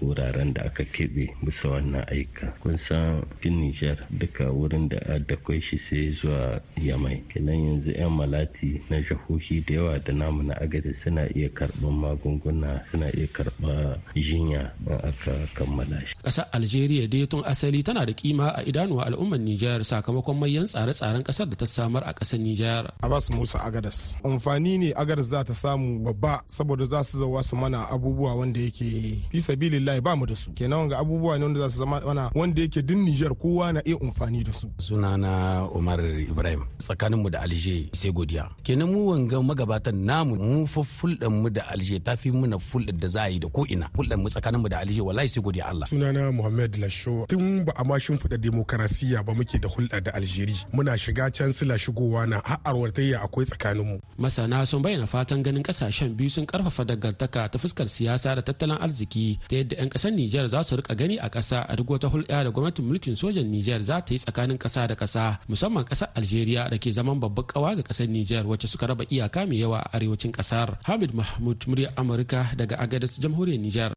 wuraren 0.00 0.52
da 0.54 0.62
aka 0.64 0.84
keɓe 0.84 1.32
bisa 1.44 1.68
wannan 1.68 2.04
aika. 2.10 2.52
Kun 2.60 2.78
san 2.78 3.22
fin 3.40 3.60
nijar 3.60 3.96
duka 4.10 4.50
wurin 4.52 4.88
da 4.88 4.98
da 5.18 5.36
kwai 5.36 5.60
shi 5.60 5.78
sai 5.78 6.12
zuwa 6.12 6.60
yamai. 6.76 7.22
Kenan 7.32 7.64
yanzu 7.66 7.90
'yan 7.92 8.10
malati 8.12 8.80
na 8.90 9.00
jahohi 9.00 9.64
da 9.66 9.74
yawa 9.74 9.98
da 9.98 10.12
namu 10.12 10.42
na 10.42 10.54
agadi 10.60 10.92
suna 11.02 11.24
iya 11.34 11.48
karɓar 11.48 11.92
magunguna 11.92 12.84
suna 12.90 13.08
iya 13.16 13.26
karɓar 13.36 13.98
jinya 14.14 14.72
in 14.86 14.98
aka 15.08 15.34
kammala 15.54 15.98
shi. 16.06 16.14
Ƙasar 16.24 16.46
algeria 16.52 17.06
dai 17.08 17.26
tun 17.26 17.42
asali 17.44 17.71
tana 17.80 18.04
da 18.04 18.12
kima 18.12 18.52
a 18.52 18.60
idanuwa 18.68 19.06
al'ummar 19.08 19.40
Nijar 19.40 19.80
sakamakon 19.84 20.36
mayan 20.36 20.68
tsare-tsaren 20.68 21.24
ƙasar 21.24 21.48
da 21.48 21.56
ta 21.56 21.66
samar 21.66 22.02
a 22.04 22.12
ƙasar 22.12 22.38
Nijar. 22.44 22.92
Abbas 23.00 23.30
Musa 23.32 23.58
Agadas. 23.64 24.16
Amfani 24.24 24.78
ne 24.78 24.88
Agadas 24.92 25.32
za 25.32 25.40
ta 25.48 25.54
samu 25.56 26.04
babba 26.04 26.42
saboda 26.48 26.84
za 26.86 27.00
su 27.04 27.18
zauwa 27.18 27.42
su 27.42 27.56
mana 27.56 27.86
abubuwa 27.88 28.34
wanda 28.34 28.60
yake 28.60 29.22
fi 29.30 29.38
sabilillahi 29.40 30.00
ba 30.02 30.12
mu 30.16 30.26
da 30.26 30.36
su. 30.36 30.52
Kenan 30.52 30.78
wanga 30.78 30.98
abubuwa 30.98 31.38
ne 31.38 31.44
wanda 31.44 31.60
za 31.60 31.70
su 31.70 31.78
zama 31.78 32.00
mana 32.00 32.30
wanda 32.34 32.62
yake 32.62 32.82
din 32.82 33.02
Nijar 33.04 33.34
kowa 33.34 33.72
na 33.72 33.80
iya 33.88 33.96
amfani 34.00 34.44
da 34.44 34.52
su. 34.52 34.68
Sunana 34.78 35.64
Umar 35.74 36.00
Ibrahim 36.04 36.64
tsakanin 36.78 37.22
mu 37.22 37.30
da 37.30 37.40
Alger 37.40 37.88
sai 37.92 38.10
godiya. 38.12 38.50
Kenan 38.62 38.90
mu 38.92 39.08
wanga 39.10 39.38
magabatan 39.42 39.94
namu 40.04 40.34
mu 40.36 40.66
fa 40.66 40.80
fulɗan 40.82 41.30
mu 41.42 41.48
da 41.50 41.62
Alger 41.70 42.00
ta 42.04 42.16
fi 42.16 42.30
muna 42.30 42.58
fulɗar 42.58 42.96
da 43.00 43.08
za 43.08 43.22
a 43.22 43.28
yi 43.30 43.38
da 43.38 43.48
ko 43.48 43.64
ina. 43.68 43.86
Fulɗan 43.94 44.18
mu 44.22 44.28
tsakanin 44.28 44.60
mu 44.60 44.68
da 44.68 44.78
Alger 44.82 45.04
wallahi 45.06 45.28
sai 45.28 45.42
godiya 45.42 45.64
Allah. 45.70 45.86
Sunana 45.86 46.32
Muhammad 46.32 46.72
Lasho. 46.80 47.26
Tun 47.28 47.61
ba 47.64 47.72
a 47.76 47.84
ma 47.84 47.98
shimfiɗa 47.98 48.36
demokarasiya 48.38 49.22
ba 49.24 49.34
muke 49.34 49.58
da 49.58 49.68
hulɗa 49.68 50.00
da 50.02 50.10
Aljeri. 50.14 50.56
Muna 50.72 50.96
shiga 50.98 51.30
can 51.32 51.52
sila 51.52 51.78
shigowa 51.78 52.26
na 52.28 52.40
ha'arwatayya 52.44 53.20
akwai 53.22 53.46
tsakaninmu. 53.46 54.00
Masana 54.18 54.66
sun 54.66 54.82
bayyana 54.82 55.06
fatan 55.06 55.42
ganin 55.42 55.62
ƙasashen 55.62 56.14
biyu 56.16 56.30
sun 56.30 56.46
ƙarfafa 56.46 56.84
dangantaka 56.84 57.48
ta 57.50 57.58
fuskar 57.58 57.88
siyasa 57.88 58.34
da 58.34 58.42
tattalin 58.42 58.78
arziki 58.78 59.38
ta 59.48 59.56
yadda 59.56 59.76
'yan 59.76 59.88
ƙasar 59.90 60.12
Nijar 60.12 60.48
za 60.48 60.62
su 60.62 60.76
riƙa 60.76 60.96
gani 60.96 61.18
a 61.18 61.28
ƙasa 61.30 61.64
a 61.68 61.76
duk 61.76 61.88
wata 61.88 62.08
hulɗa 62.08 62.44
da 62.44 62.50
gwamnatin 62.50 62.84
mulkin 62.84 63.16
sojan 63.16 63.46
Nijar 63.50 63.82
za 63.82 64.00
ta 64.00 64.14
yi 64.14 64.18
tsakanin 64.18 64.58
ƙasa 64.58 64.88
da 64.88 64.94
ƙasa 64.94 65.38
musamman 65.48 65.84
ƙasar 65.84 66.08
Algeria 66.14 66.68
da 66.70 66.78
ke 66.78 66.92
zaman 66.92 67.20
babbar 67.20 67.44
ƙawa 67.46 67.76
ga 67.76 67.82
ƙasar 67.82 68.08
Nijar 68.08 68.44
wacce 68.46 68.66
suka 68.68 68.86
raba 68.86 69.04
iyaka 69.10 69.46
mai 69.46 69.58
yawa 69.60 69.78
a 69.80 69.96
arewacin 69.96 70.32
ƙasar. 70.32 70.78
Hamid 70.84 71.14
Mahmud 71.14 71.58
muryar 71.66 71.92
Amurka 71.96 72.46
daga 72.56 72.76
Agadez 72.76 73.18
jamhuriyar 73.18 73.58
Nijar. 73.60 73.92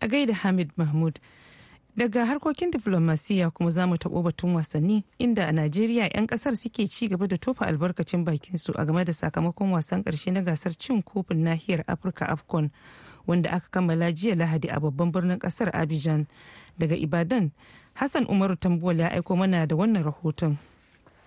A 0.00 0.08
gaida 0.08 0.32
Hamid 0.34 0.70
Mahmud. 0.76 1.18
Daga 1.96 2.26
harkokin 2.26 2.70
diflomasiyya 2.70 3.50
kuma 3.50 3.70
za 3.70 3.86
mu 3.86 3.94
taɓo 3.96 4.22
batun 4.22 4.54
wasanni 4.54 5.04
inda 5.18 5.46
a 5.48 5.52
najeriya 5.52 6.08
'yan 6.14 6.26
ƙasar 6.26 6.56
suke 6.56 6.86
ci 6.88 7.08
gaba 7.08 7.26
da 7.26 7.36
tofa 7.36 7.66
albarkacin 7.66 8.24
bakinsu 8.24 8.72
a 8.78 8.84
game 8.84 9.04
da 9.04 9.12
sakamakon 9.12 9.70
wasan 9.72 10.02
ƙarshe 10.04 10.32
na 10.32 10.40
gasar 10.42 10.72
cin 10.78 11.02
kofin 11.02 11.42
nahiyar 11.44 11.84
afirka 11.86 12.26
afcon 12.28 12.70
wanda 13.26 13.50
aka 13.52 13.68
kammala 13.70 14.12
jiya 14.12 14.34
lahadi 14.34 14.68
a 14.70 14.80
babban 14.80 15.12
birnin 15.12 15.38
ƙasar 15.38 15.70
abidjan. 15.76 16.26
Daga 16.78 16.96
ibadan 16.96 17.50
hassan 17.94 18.24
umaru 18.26 18.56
tambuwal 18.56 18.98
ya 19.00 19.10
aiko 19.12 19.36
mana 19.36 19.66
da 19.66 19.76
wannan 19.76 20.02
rahoton. 20.04 20.56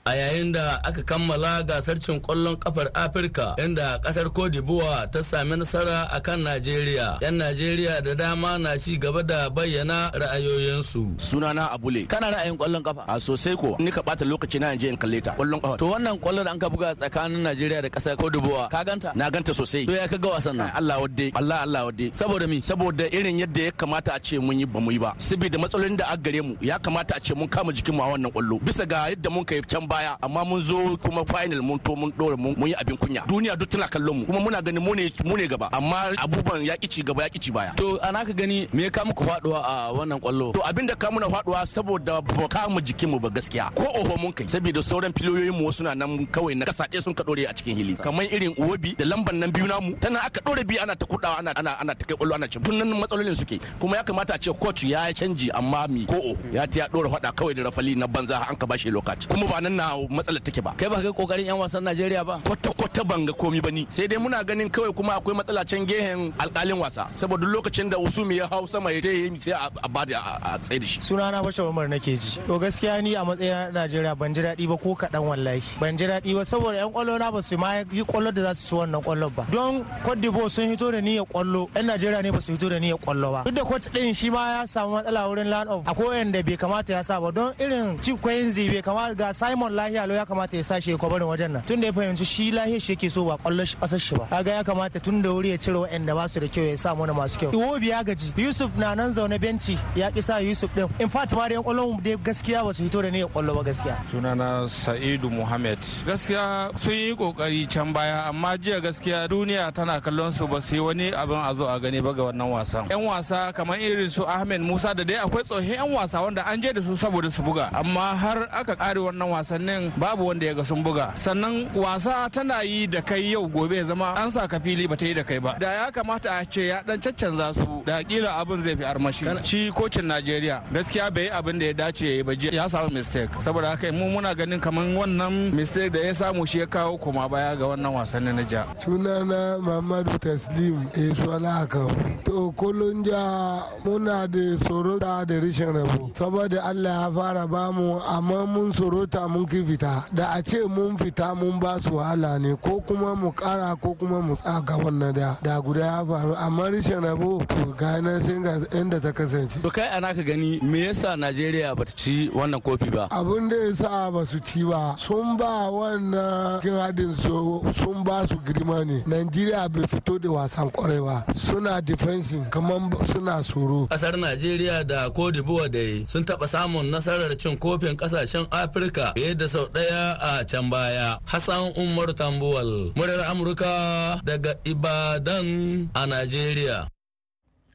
A 0.06 0.12
yayin 0.16 0.52
da 0.52 0.84
aka 0.84 1.02
kammala 1.04 1.64
gasar 1.64 1.96
cin 1.96 2.20
ƙwallon 2.20 2.60
kafar 2.60 2.92
afirka 2.94 3.56
inda 3.56 4.00
ƙasar 4.04 4.28
d'Ivoire 4.52 5.08
ta 5.10 5.22
sami 5.24 5.56
nasara 5.56 6.12
a 6.12 6.20
kan 6.20 6.44
najeriya. 6.44 7.22
Yan 7.24 7.40
najeriya 7.40 8.04
da 8.04 8.12
dama 8.14 8.60
na 8.60 8.76
ci 8.76 8.98
gaba 8.98 9.24
da 9.24 9.48
bayyana 9.50 10.12
ra'ayoyinsu. 10.12 11.16
Sunana 11.24 11.72
abule. 11.72 12.04
Kana 12.12 12.32
ra'ayin 12.36 12.58
ƙwallon 12.60 12.84
kafa 12.84 13.06
a 13.08 13.16
sosai 13.16 13.56
ko 13.56 13.78
ni 13.80 13.92
ka 13.92 14.02
bata 14.04 14.26
lokaci 14.26 14.60
na 14.60 14.76
je 14.76 14.90
in 14.92 14.98
kalle 14.98 15.22
ta. 15.24 15.32
Kwallon 15.40 15.62
kafa 15.64 15.78
to 15.80 15.86
wannan 15.86 16.20
ƙwallon 16.20 16.44
da 16.44 16.52
an 16.52 16.60
ka 16.60 16.68
buga 16.70 16.96
tsakanin 17.00 17.40
najeriya 17.40 17.82
da 17.82 17.88
ƙasar 17.90 18.18
cote 18.20 18.34
d'ivoire 18.36 18.68
ka 18.70 18.84
ganta? 18.84 19.16
Na 19.16 19.30
ganta 19.32 19.54
sosai. 19.56 19.86
To 19.88 19.94
ya 19.96 20.08
ka 20.08 20.18
ga 20.20 20.30
wasan 20.36 20.58
nan? 20.60 20.72
Allah 20.76 21.00
wadde. 21.00 21.32
Allah 21.34 21.62
allah 21.64 21.86
wadde. 21.88 22.12
Saboda 22.12 22.44
mi 22.50 22.60
saboda 22.60 23.08
irin 23.08 23.40
yadda 23.40 23.64
ya 23.64 23.72
kamata 23.72 24.12
a 24.16 24.20
ce 24.20 24.36
mun 24.38 24.60
yi 24.60 24.66
ba 24.66 24.82
mu 24.84 24.92
yi 24.92 25.00
ba. 25.00 25.16
Saboda 25.18 25.56
matsalolin 25.58 25.96
da 25.96 26.12
aka 26.12 26.18
gare 26.28 26.42
mu 26.44 26.58
ya 26.60 26.76
kamata 26.78 27.16
a 27.16 27.20
ce 27.24 27.32
mun 27.34 27.48
kama 27.48 27.72
jikin 27.72 27.96
mu 27.96 28.04
a 28.04 28.12
wannan 28.12 28.32
ƙwallo 28.36 28.60
bisa 28.60 28.84
ga 28.86 29.08
yadda 29.08 29.32
mun 29.32 29.46
kai 29.46 29.62
can 29.64 29.88
baya 29.94 30.18
amma 30.26 30.42
mun 30.46 30.62
zo 30.62 30.98
kuma 30.98 31.22
final 31.26 31.62
mun 31.62 31.78
to 31.80 31.96
mun 31.96 32.12
dore 32.18 32.36
mun 32.36 32.56
yi 32.68 32.74
abin 32.74 32.98
kunya. 32.98 33.22
Duniya 33.30 33.54
duk 33.60 33.70
tana 33.70 33.88
kallon 33.88 34.18
mu 34.20 34.26
kuma 34.26 34.40
muna 34.40 34.62
ganin 34.62 34.82
mu 34.82 34.96
ne 34.96 35.06
mu 35.24 35.38
ne 35.38 35.46
gaba 35.48 35.70
amma 35.72 36.10
abubuwan 36.18 36.66
ya 36.66 36.74
ci 36.82 37.04
gaba 37.04 37.24
ya 37.24 37.30
ci 37.30 37.52
baya. 37.52 37.74
To 37.78 38.00
ana 38.02 38.26
ka 38.26 38.34
gani 38.34 38.68
me 38.74 38.90
ka 38.90 39.06
muku 39.06 39.24
faɗuwa 39.24 39.60
a 39.62 39.94
wannan 39.94 40.18
ƙwallo 40.20 40.54
to 40.54 40.62
abin 40.66 40.88
da 40.88 40.96
ka 40.96 41.12
muna 41.12 41.30
faɗuwa 41.30 41.62
saboda 41.70 42.22
ba 42.26 42.48
ka 42.50 42.68
mu 42.70 42.82
jikin 42.82 43.10
mu 43.12 43.20
ba 43.20 43.30
gaskiya. 43.30 43.70
Ko 43.76 43.86
oho 43.86 44.18
mun 44.18 44.34
kai 44.34 44.46
saboda 44.50 44.82
sauran 44.82 45.14
filoyoyin 45.14 45.54
mu 45.54 45.72
suna 45.72 45.94
nan 45.96 46.26
kawai 46.26 46.58
na 46.58 46.66
kasaɗe 46.66 47.02
sun 47.04 47.14
ka 47.14 47.24
dore 47.24 47.46
a 47.46 47.54
cikin 47.54 47.78
hili. 47.78 47.94
Kamar 47.96 48.26
irin 48.26 48.56
uwabi 48.58 48.96
da 48.98 49.06
lamban 49.06 49.38
nan 49.38 49.52
biyu 49.52 49.68
namu 49.68 49.94
tana 50.02 50.20
aka 50.26 50.42
dore 50.42 50.64
bi 50.66 50.80
ana 50.82 50.96
ta 50.96 51.06
kudawa 51.06 51.38
ana 51.40 51.54
ana 51.56 51.78
ana 51.80 51.94
ta 51.94 52.06
kai 52.06 52.16
ƙwallo 52.18 52.34
ana 52.34 52.48
cin 52.50 52.64
tun 52.64 52.78
nan 52.82 52.90
matsalolin 52.98 53.36
suke. 53.38 53.62
Kuma 53.80 53.98
ya 53.98 54.04
kamata 54.04 54.34
a 54.34 54.38
ce 54.42 54.50
coach 54.60 54.84
ya 54.84 55.06
canji 55.14 55.50
amma 55.54 55.86
mi? 55.88 56.06
Ko 56.06 56.34
ya 56.52 56.66
ta 56.66 56.80
ya 56.80 56.88
dora 56.88 57.10
fada 57.10 57.32
kawai 57.32 57.54
da 57.54 57.70
rafali 57.70 57.96
na 57.96 58.08
banza 58.08 58.42
an 58.50 58.56
ka 58.56 58.66
bashi 58.66 58.90
lokaci. 58.90 59.30
Kuma 59.30 59.46
ba 59.48 59.62
nan 59.62 59.83
na 59.84 59.98
matsalar 60.08 60.42
take 60.44 60.62
ba. 60.64 60.72
Kai 60.78 60.88
ba 60.88 60.96
kai 61.04 61.12
ƙoƙarin 61.12 61.46
yan 61.52 61.58
wasan 61.60 61.84
Najeriya 61.84 62.24
ba? 62.26 62.40
Kwata 62.44 62.72
kwata 62.72 63.04
ban 63.04 63.26
ga 63.26 63.34
komi 63.34 63.60
ba 63.62 63.72
ne 63.72 63.86
sai 63.90 64.08
dai 64.08 64.18
muna 64.18 64.44
ganin 64.44 64.70
kawai 64.70 64.96
kuma 64.96 65.20
akwai 65.20 65.36
matsala 65.36 65.68
can 65.68 65.86
gehen 65.86 66.32
alkalin 66.40 66.80
wasa. 66.80 67.08
Saboda 67.12 67.46
lokacin 67.46 67.90
da 67.90 67.98
usumi 67.98 68.38
ya 68.38 68.48
hau 68.48 68.66
sama 68.68 68.92
ya 68.92 69.00
yi 69.04 69.30
sai 69.40 69.52
a 69.84 69.90
ba 69.90 70.06
da 70.06 70.20
a 70.44 70.58
tsaye 70.60 70.80
da 70.80 70.86
shi. 70.88 71.00
Sunana 71.02 71.44
bashar 71.44 71.68
umar 71.70 71.88
nake 71.88 72.16
ji. 72.20 72.40
To 72.48 72.60
gaskiya 72.60 73.02
ni 73.04 73.16
a 73.16 73.24
matsayin 73.26 73.74
Najeriya 73.74 74.18
ban 74.18 74.34
ji 74.34 74.42
daɗi 74.42 74.68
ba 74.70 74.78
ko 74.78 74.96
kaɗan 74.96 75.24
wallahi. 75.28 75.62
Ban 75.80 75.98
ji 75.98 76.06
daɗi 76.08 76.32
ba 76.36 76.44
saboda 76.46 76.78
yan 76.78 76.92
ƙwallo 76.94 77.20
na 77.20 77.32
ba 77.32 77.42
su 77.42 77.58
ma 77.58 77.76
yi 77.92 78.04
ƙwallo 78.04 78.32
da 78.34 78.42
za 78.42 78.54
su 78.54 78.68
ci 78.68 78.76
wannan 78.76 79.02
ƙwallon 79.04 79.36
ba. 79.36 79.46
Don 79.52 79.84
Cote 80.04 80.22
d'Ivoire 80.22 80.50
sun 80.50 80.70
hito 80.70 80.92
da 80.92 81.00
niyyar 81.02 81.26
ƙwallo 81.28 81.68
yan 81.76 81.86
Najeriya 81.88 82.24
ne 82.24 82.32
ba 82.32 82.40
su 82.42 82.52
hito 82.54 82.70
da 82.70 82.80
niyyar 82.80 83.00
ƙwallo 83.00 83.32
ba. 83.32 83.44
Duk 83.46 83.56
da 83.56 83.64
coach 83.64 83.90
din 83.92 84.14
shi 84.14 84.30
ma 84.30 84.62
ya 84.62 84.66
samu 84.66 84.96
matsala 85.02 85.28
wurin 85.30 85.50
land 85.50 85.70
of 85.70 85.84
akwai 85.86 86.08
wanda 86.24 86.44
bai 86.44 86.56
kamata 86.58 86.90
ya 86.94 87.02
sa 87.02 87.20
ba. 87.20 87.32
Don 87.32 87.54
irin 87.60 88.00
ci 88.02 88.14
zi 88.50 88.70
bai 88.70 88.82
kamata 88.82 89.16
ga 89.18 89.32
Simon 89.34 89.73
lahiya 89.74 90.08
lau 90.08 90.16
ya 90.16 90.26
kamata 90.26 90.58
ya 90.58 90.64
sa 90.64 90.80
shi 90.80 90.92
ya 90.92 90.98
kwabarin 90.98 91.28
wajen 91.28 91.52
nan. 91.52 91.64
Tun 91.66 91.80
da 91.82 91.88
ya 91.88 91.94
fahimci 91.94 92.26
shi 92.26 92.52
lahiya 92.52 92.80
shi 92.82 92.96
yake 92.96 93.10
so 93.12 93.26
ba 93.26 93.38
ƙwallon 93.38 93.66
ƙasar 93.82 94.00
shi 94.00 94.16
ba. 94.16 94.28
Kaga 94.30 94.52
ya 94.52 94.64
kamata 94.64 95.02
tun 95.02 95.22
da 95.22 95.30
wuri 95.30 95.50
ya 95.52 95.58
cire 95.58 95.76
waɗanda 95.76 96.16
ba 96.16 96.28
su 96.30 96.40
da 96.40 96.48
kyau 96.48 96.66
ya 96.70 96.76
sa 96.78 96.96
mana 96.96 97.14
masu 97.14 97.38
kyau. 97.40 97.52
Iwobi 97.52 97.88
ya 97.90 98.04
gaji. 98.04 98.34
Yusuf 98.38 98.72
na 98.78 98.94
nan 98.96 99.12
zaune 99.14 99.40
benci 99.40 99.78
ya 99.96 100.12
ki 100.12 100.22
sa 100.22 100.38
yusuf 100.38 100.74
din 100.76 100.88
in 101.00 101.10
fact 101.10 101.34
ma 101.34 101.48
da 101.48 101.56
yan 101.56 101.64
ƙwallon 101.64 102.02
dai 102.04 102.16
gaskiya 102.18 102.64
ba 102.64 102.74
su 102.74 102.84
hito 102.84 103.02
da 103.02 103.10
niyyar 103.10 103.30
ƙwallo 103.30 103.56
ba 103.56 103.64
gaskiya. 103.64 103.98
Sunana 104.12 104.70
sa'idu 104.70 105.30
muhammad. 105.30 105.80
Gaskiya 106.06 106.78
sun 106.80 106.94
yi 106.94 107.16
ƙoƙari 107.16 107.70
can 107.70 107.94
baya 107.94 108.26
amma 108.30 108.58
jiya 108.58 108.82
gaskiya 108.82 109.28
duniya 109.28 109.74
tana 109.74 110.00
kallon 110.02 110.32
su 110.32 110.48
ba 110.48 110.62
su 110.62 110.76
yi 110.76 110.82
wani 110.82 111.12
abin 111.12 111.42
a 111.44 111.54
zo 111.56 111.68
a 111.68 111.80
gani 111.80 112.02
ba 112.02 112.14
ga 112.14 112.24
wannan 112.32 112.50
wasan. 112.52 112.90
Yan 112.90 113.04
wasa 113.04 113.52
kamar 113.54 113.78
irin 113.80 114.10
su 114.10 114.24
ahmed 114.28 114.62
musa 114.62 114.94
da 114.94 115.04
dai 115.04 115.16
akwai 115.18 115.44
tsohon 115.44 115.64
yan 115.68 115.92
wasa 115.92 116.22
wanda 116.22 116.44
an 116.48 116.62
je 116.62 116.72
da 116.74 116.82
su 116.82 116.96
saboda 116.98 117.32
su 117.32 117.42
buga 117.44 117.70
amma 117.74 118.16
har 118.16 118.48
aka 118.52 118.76
kare 118.76 119.00
wannan 119.00 119.30
wasannin 119.64 119.92
babu 119.98 120.28
wanda 120.28 120.46
ya 120.46 120.54
ga 120.54 120.64
sun 120.66 120.84
buga. 120.84 121.12
Sannan 121.16 121.70
wasa 121.76 122.30
tana 122.30 122.64
yi 122.64 122.88
da 122.88 123.02
kai 123.02 123.32
yau 123.32 123.48
gobe 123.48 123.76
ya 123.78 123.84
zama 123.84 124.14
an 124.18 124.32
sa 124.32 124.48
ka 124.48 124.60
fili 124.60 124.88
ba 124.88 124.96
ta 124.96 125.06
yi 125.06 125.14
da 125.14 125.24
kai 125.24 125.40
ba. 125.40 125.56
Da 125.60 125.72
ya 125.72 125.92
kamata 125.92 126.30
a 126.42 126.46
ce 126.46 126.68
ya 126.68 126.82
dan 126.86 127.00
caccanza 127.00 127.54
su 127.56 127.84
da 127.86 128.04
kila 128.04 128.30
abin 128.42 128.64
zai 128.64 128.76
fi 128.76 128.84
armashi. 128.84 129.26
Shi 129.46 129.72
kocin 129.72 130.06
najeriya 130.06 130.64
gaskiya 130.74 131.12
bai 131.16 131.24
yi 131.24 131.30
abin 131.30 131.60
da 131.60 131.66
ya 131.66 131.74
dace 131.74 132.02
ya 132.06 132.16
yi 132.18 132.24
ba 132.24 132.34
ya 132.34 132.68
samu 132.68 132.90
mistake. 132.94 133.30
Saboda 133.40 133.70
haka 133.70 133.92
mu 133.92 134.06
muna 134.12 134.36
ganin 134.36 134.60
kamar 134.60 134.84
wannan 134.98 135.54
mistake 135.54 135.92
da 135.94 136.00
ya 136.00 136.14
samu 136.14 136.46
shi 136.46 136.60
ya 136.60 136.66
kawo 136.66 136.98
koma 136.98 137.30
baya 137.30 137.56
ga 137.56 137.66
wannan 137.68 137.94
wasannin 137.94 138.36
na 138.36 138.44
ja 138.44 138.66
sunana 138.84 139.58
mamadu 139.60 140.18
taslim 140.20 140.88
esuwala 140.94 141.68
kan 141.70 141.90
to 142.26 142.52
kullum 142.58 143.04
ja 143.06 143.64
muna 143.86 144.28
da 144.28 144.58
sorota 144.68 145.26
da 145.26 145.36
rishin 145.40 145.72
rabo. 145.74 146.12
Saboda 146.18 146.64
allah 146.64 147.02
ya 147.08 147.12
fara 147.12 147.48
ba 147.48 147.72
mu 147.72 148.00
amma 148.00 148.46
mun 148.46 148.74
sorota 148.74 149.28
mun 149.30 149.46
ki 149.54 149.64
fita. 149.66 150.06
Da 150.12 150.32
a 150.34 150.42
ce 150.42 150.66
mun 150.68 150.98
fita 150.98 151.36
mun 151.36 151.60
ba 151.60 151.78
su 151.84 151.90
wahala 151.96 152.40
ne 152.42 152.56
ko 152.56 152.82
kuma 152.88 153.14
mu 153.16 153.32
kara 153.32 153.76
ko 153.76 153.94
kuma 153.94 154.20
mu 154.22 154.36
tsaga 154.36 154.76
wannan 154.84 155.14
da 155.14 155.38
da 155.44 155.62
guda 155.62 155.80
ya 155.86 156.06
faru. 156.06 156.34
Amma 156.36 156.64
rishin 156.72 157.02
rabo 157.06 157.46
to 157.46 157.74
ga 157.78 158.02
nan 158.02 158.20
sai 158.26 158.40
ga 158.46 158.54
inda 158.80 159.00
ta 159.00 159.12
kasance. 159.12 159.62
To 159.62 159.70
kai 159.70 159.88
ana 159.96 160.14
ka 160.18 160.22
gani 160.24 160.60
me 160.62 160.80
yasa 160.88 161.10
najeriya 161.16 161.76
bata 161.78 161.94
ci 161.96 162.30
wannan 162.34 162.62
kofi 162.66 162.90
ba? 162.96 163.08
Abin 163.12 163.50
da 163.50 163.56
yasa 163.68 164.12
ba 164.14 164.26
su 164.26 164.40
ci 164.40 164.64
ba 164.64 164.96
sun 164.98 165.38
ba 165.38 165.70
wannan 165.70 166.62
kin 166.64 166.74
hadin 166.74 167.14
sun 167.22 168.04
ba 168.04 168.26
su 168.28 168.38
girma 168.46 168.84
ne. 168.90 169.04
Najeriya 169.06 169.70
bai 169.74 169.86
fito 169.88 170.18
da 170.20 170.30
wasan 170.30 170.72
ƙwarai 170.72 171.02
ba. 171.06 171.26
Suna 171.36 171.80
defensive 171.82 172.50
kamar 172.50 172.80
suna 173.06 173.44
tsoro. 173.44 173.88
Kasar 173.88 174.14
Najeriya 174.18 174.84
da 174.88 175.10
Cote 175.12 175.34
d'Ivoire 175.36 175.70
dai 175.70 176.04
sun 176.06 176.24
taɓa 176.24 176.48
samun 176.48 176.90
nasarar 176.90 177.36
cin 177.38 177.56
kofin 177.58 177.96
ƙasashen 177.96 178.48
Afirka 178.50 179.14
fiye 179.16 179.33
da 179.36 179.48
sau 179.48 179.66
ɗaya 179.68 180.18
a 180.22 180.46
can 180.46 180.70
baya. 180.70 181.18
Hassan 181.26 181.74
Umar 181.78 182.08
Tambuwal, 182.14 182.94
muryar 182.96 183.22
Amurka 183.32 184.20
daga 184.24 184.56
Ibadan 184.66 185.90
a 185.96 186.06
Najeriya. 186.06 186.88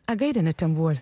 A 0.09 0.17
gaida 0.17 0.43
na 0.43 0.53
Tambuwal. 0.53 0.99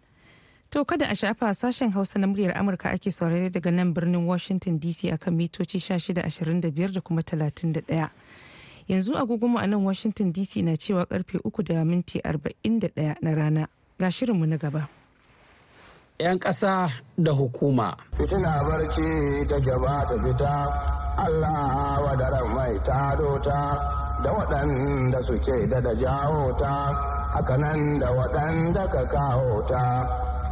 To 0.71 0.85
kada 0.85 1.07
a 1.11 1.15
shafa 1.15 1.55
sashen 1.55 1.93
Hausa 1.93 2.19
na 2.19 2.27
muryar 2.27 2.57
Amurka 2.57 2.91
ake 2.93 3.11
saurare 3.11 3.51
daga 3.51 3.71
nan 3.73 3.93
birnin 3.95 4.27
Washington 4.27 4.79
DC 4.79 5.13
akan 5.13 5.35
mitoci 5.37 5.79
1625 5.79 6.93
da 6.93 7.01
kuma 7.01 7.23
31. 7.23 8.11
yanzu 8.89 9.17
agogonmu 9.19 9.59
a 9.59 9.67
nan 9.67 9.83
washington 9.85 10.33
dc 10.33 10.63
na 10.63 10.77
cewa 10.77 11.05
ƙarfe 11.07 11.39
uku 11.45 11.63
da 11.63 11.85
minti 11.85 12.21
arba'in 12.25 12.79
da 12.79 12.89
ɗaya 12.89 13.17
na 13.21 13.35
rana 13.35 13.69
ga 13.99 14.11
shirinmu 14.11 14.47
na 14.47 14.57
gaba 14.57 14.89
'yan 16.19 16.39
ƙasa 16.39 16.89
da 17.19 17.33
hukuma 17.33 17.97
fitina 18.19 18.65
barci 18.65 19.47
ta 19.49 19.59
gaba 19.61 20.07
ta 20.09 20.17
fita 20.25 20.55
allah 21.17 22.01
wadaran 22.05 22.49
mai 22.55 22.75
tado 22.87 23.39
ta 23.45 23.61
da 24.25 24.31
waɗanda 24.33 25.19
suke 25.27 25.67
da 25.71 25.81
da 25.81 25.93
jawo 25.95 26.53
ta 26.61 26.73
haka 27.35 27.57
nan 27.57 27.99
da 28.01 28.09
waɗanda 28.11 28.83
ka 28.93 29.03
kawo 29.13 29.63
ta 29.69 29.83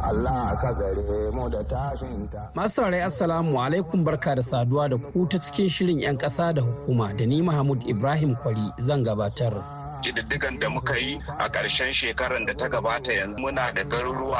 Allah 0.05 0.53
ka 0.61 0.69
gare 0.73 1.31
mu 1.33 1.49
da 1.49 1.63
tashinta. 1.63 2.41
Masu 2.53 2.73
saurari 2.81 3.01
Assalamu 3.01 3.57
alaikum 3.57 4.03
barka 4.05 4.35
da 4.35 4.41
saduwa 4.41 4.89
da 4.89 4.97
ku 4.97 5.25
ta 5.25 5.37
cikin 5.41 5.69
shirin 5.69 5.99
'yan 6.01 6.17
ƙasa 6.17 6.53
da 6.53 6.61
hukuma 6.61 7.09
da 7.17 7.25
ni 7.25 7.41
Mahmud 7.41 7.81
Ibrahim 7.89 8.35
Kwari 8.37 8.69
zan 8.79 9.01
gabatar. 9.03 9.53
Ƙididdigan 10.03 10.59
da 10.59 10.69
muka 10.69 10.97
yi 10.97 11.19
a 11.39 11.49
ƙarshen 11.49 11.93
shekarar 11.93 12.45
da 12.45 12.53
ta 12.53 12.67
gabata 12.67 13.13
yanzu 13.13 13.37
muna 13.39 13.71
da 13.73 13.83
garuruwa 13.83 14.39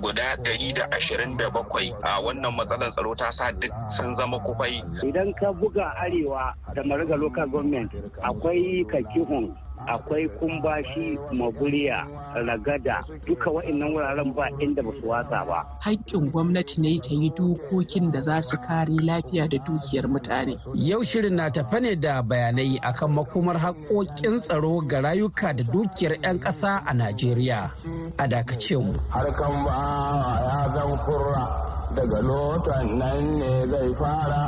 guda 0.00 0.36
ɗari 0.36 0.74
da 0.74 0.86
ashirin 0.90 1.36
da 1.36 1.50
bakwai 1.50 1.92
a 2.02 2.20
wannan 2.22 2.54
matsalar 2.56 2.90
tsaro 2.92 3.14
ta 3.14 3.30
sa 3.30 3.52
duk 3.52 3.72
sun 3.90 4.14
zama 4.14 4.38
kufai. 4.40 4.82
Idan 5.02 5.32
ka 5.34 5.52
buga 5.52 5.94
arewa 6.02 6.54
da 6.74 6.82
mariga 6.82 7.16
local 7.18 7.46
government 7.48 7.90
akwai 8.22 8.84
kakihun 8.90 9.54
akwai 9.86 10.28
kumbashi 10.28 11.18
maguriya 11.32 12.06
ragada 12.34 13.04
duka 13.26 13.50
wa'annan 13.50 13.92
wuraren 13.94 14.32
ba 14.34 14.48
inda 14.60 14.82
ba 14.82 14.92
su 15.00 15.08
watsa 15.08 15.44
ba. 15.46 15.66
Haƙƙin 15.84 16.30
gwamnati 16.32 16.78
ne 16.80 16.98
ta 17.00 17.10
yi 17.14 17.30
dokokin 17.30 18.10
da 18.12 18.20
za 18.22 18.40
su 18.42 18.56
kare 18.56 18.92
lafiya 18.92 19.48
da 19.48 19.58
dukiyar 19.58 20.08
mutane. 20.08 20.58
Yau 20.74 21.02
shirin 21.04 21.36
na 21.36 21.50
tafa 21.50 21.80
ne 21.80 21.94
da 21.96 22.22
bayanai 22.22 22.78
akan 22.82 23.12
makomar 23.14 23.56
haƙƙoƙin 23.56 24.40
tsaro 24.40 24.80
ga 24.86 25.00
rayuka 25.00 25.52
da 25.56 25.64
dukiyar 25.64 26.16
'yan 26.22 26.38
ƙasa 26.38 26.82
a 26.86 26.94
Najeriya. 26.94 27.70
A 28.18 28.26
dakace 28.28 28.76
mu. 28.78 28.94
Harkan 29.10 29.64
ba 29.64 30.40
ya 30.42 30.74
zan 30.74 30.98
kurra 31.04 31.44
daga 31.94 32.20
lotan 32.22 32.98
nan 32.98 33.38
ne 33.38 33.66
zai 33.70 33.94
fara 33.98 34.42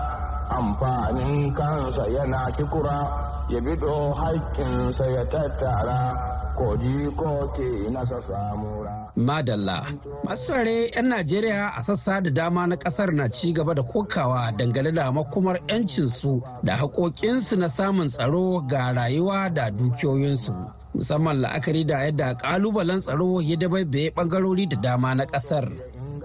amfanin 0.50 1.54
kansa 1.54 2.06
yana 2.08 2.50
kikura. 2.56 3.26
ya 3.48 3.60
bido 3.60 4.14
haƙƙinsa 4.14 5.04
ya 5.06 5.24
tattara 5.30 6.18
koji 6.58 7.06
ko 7.16 7.46
ke 7.56 7.90
nasa 7.94 8.18
samura. 8.26 9.12
Madalla. 9.16 9.86
Masu 10.24 10.52
'yan 10.52 11.06
Najeriya 11.08 11.72
a 11.76 11.80
sassa 11.82 12.20
da 12.20 12.30
dama 12.30 12.66
na 12.66 12.76
ƙasar 12.76 13.12
na 13.14 13.28
ci 13.28 13.52
gaba 13.52 13.74
da 13.74 13.82
kokawa 13.82 14.50
dangane 14.56 14.92
da 14.94 15.12
makomar 15.12 15.60
'yancinsu 15.68 16.42
da 16.64 16.76
haƙoƙinsu 16.76 17.56
na 17.58 17.68
samun 17.68 18.08
tsaro 18.08 18.60
ga 18.66 18.90
rayuwa 18.92 19.54
da 19.54 19.70
dukiyoyinsu. 19.70 20.52
Musamman 20.96 21.38
la'akari 21.44 21.86
da 21.86 21.96
yadda 22.08 22.34
ƙalubalen 22.34 23.00
tsaro 23.00 23.40
ya 23.40 23.56
dabaibaye 23.56 24.10
ɓangarori 24.10 24.68
da 24.68 24.76
dama 24.80 25.14
na 25.14 25.24
ƙasar. 25.24 25.70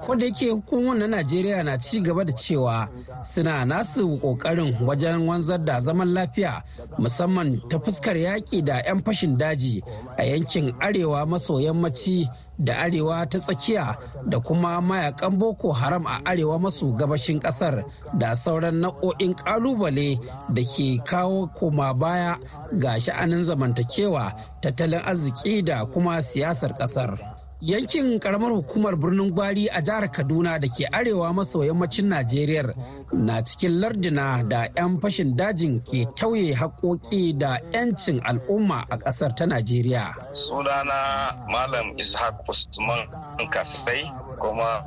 Ko 0.01 0.15
da 0.15 0.25
yake 0.25 0.49
hukumar 0.49 0.97
na 0.97 1.07
najeriya 1.07 1.63
na 1.63 1.77
ci 1.77 2.01
gaba 2.01 2.23
da 2.25 2.33
cewa 2.33 2.89
suna 3.23 3.65
nasu 3.65 4.19
ƙoƙarin 4.21 4.85
wajen 4.85 5.27
wanzar 5.27 5.65
da 5.65 5.79
zaman 5.81 6.13
lafiya 6.13 6.63
musamman 6.97 7.61
ta 7.69 7.79
fuskar 7.79 8.17
yaƙi 8.17 8.61
da 8.65 8.81
'yan 8.85 9.03
fashin 9.03 9.37
daji 9.37 9.81
a 10.17 10.23
yankin 10.23 10.71
arewa 10.79 11.25
maso 11.25 11.59
yammaci 11.59 12.27
da 12.59 12.73
arewa 12.77 13.25
ta 13.29 13.39
tsakiya 13.39 13.97
da 14.29 14.39
kuma 14.39 14.81
mayaƙan 14.81 15.37
boko 15.37 15.71
haram 15.71 16.05
a 16.07 16.21
arewa 16.25 16.59
maso 16.59 16.91
gabashin 16.93 17.39
ƙasar 17.39 17.83
da 18.17 18.35
sauran 18.35 18.79
nau'o'in 18.81 19.33
ƙalubale 19.35 20.19
da 20.49 20.61
ke 20.63 21.01
kawo 21.05 21.47
koma 21.53 21.93
baya 21.93 22.37
ga 22.77 22.99
sha'anin 22.99 23.45
zamantakewa 23.45 24.33
tattalin 24.61 25.01
arziki 25.05 25.61
da 25.65 25.85
kuma 25.85 26.21
siyasar 26.21 26.77
ƙasar. 26.77 27.30
Yankin 27.61 28.19
karamar 28.19 28.51
hukumar 28.51 28.95
birnin 28.95 29.31
gwari 29.31 29.67
a 29.69 29.81
jihar 29.81 30.11
kaduna 30.11 30.59
da 30.59 30.67
ke 30.67 30.85
arewa 30.91 31.33
maso 31.33 31.63
yammacin 31.63 32.09
najeriya 32.09 32.73
na 33.13 33.41
cikin 33.43 33.79
lardina 33.79 34.43
da 34.43 34.65
'yan 34.75 34.99
fashin 34.99 35.35
dajin 35.37 35.79
ke 35.85 36.05
tauye 36.15 36.53
haƙoƙi 36.53 37.37
da 37.37 37.57
'yancin 37.73 38.19
al'umma 38.25 38.85
a 38.89 38.97
ƙasar 38.97 39.35
ta 39.35 39.45
najeriya. 39.45 40.09
Sunana 40.49 41.37
malam 41.47 41.93
ishaq 41.97 42.41
usman 42.49 43.05
kasai 43.51 44.09
kuma 44.39 44.81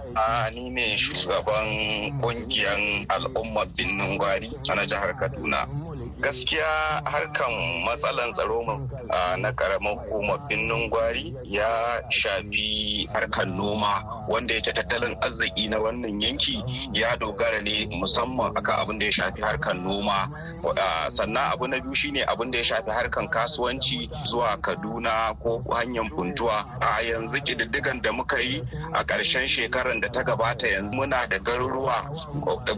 ni 0.53 0.71
ne 0.71 0.97
shugaban 0.99 2.11
ƙungiyar 2.21 3.07
al'ummar 3.09 3.67
birnin 3.77 4.19
gwari 4.19 4.51
a 4.69 4.87
jihar 4.87 5.15
kaduna. 5.17 5.69
Gaskiya 6.21 7.03
harkan 7.05 7.85
matsalan 7.87 8.31
tsaro 8.33 8.63
na 9.37 9.53
karamar 9.53 9.95
hukumar 9.99 10.39
binnin 10.49 10.91
gwari 10.91 11.35
ya 11.45 12.03
shafi 12.09 13.07
harkan 13.13 13.57
noma. 13.57 14.14
Wanda 14.29 14.55
yake 14.55 14.73
tattalin 14.73 15.17
arziki 15.21 15.69
na 15.69 15.79
wannan 15.79 16.21
yanki 16.23 16.65
ya 16.93 17.17
dogara 17.17 17.61
ne 17.63 17.87
musamman 17.87 18.53
akan 18.57 18.75
abin 18.81 18.99
da 18.99 19.07
ya 19.07 19.13
shafi 19.13 19.41
harkan 19.43 19.83
noma. 19.85 20.29
Sannan 21.17 21.53
abu 21.53 21.67
na 21.69 21.81
biyu 21.81 21.95
shine 21.95 22.25
abin 22.27 22.51
da 22.51 22.59
ya 22.59 22.65
shafi 22.65 22.91
harkan 22.91 23.29
kasuwanci 23.29 24.11
zuwa 24.25 24.57
kaduna 24.57 25.35
ko 25.43 25.63
hanyar 25.73 26.09
funtuwa. 26.17 26.65
A 26.81 27.03
yanzu 27.03 27.41
kididdigan 27.45 28.01
da 28.03 28.13
muka 28.13 28.39
yi 28.41 28.63
a 28.93 29.05
ƙarshen 29.05 29.49
shekarar 29.49 30.01
da 30.01 30.09
ta 30.09 30.23
gabata 30.23 30.67
yanzu 30.69 30.93
muna 30.93 31.27
da 31.29 31.39
garuruwa 31.39 32.05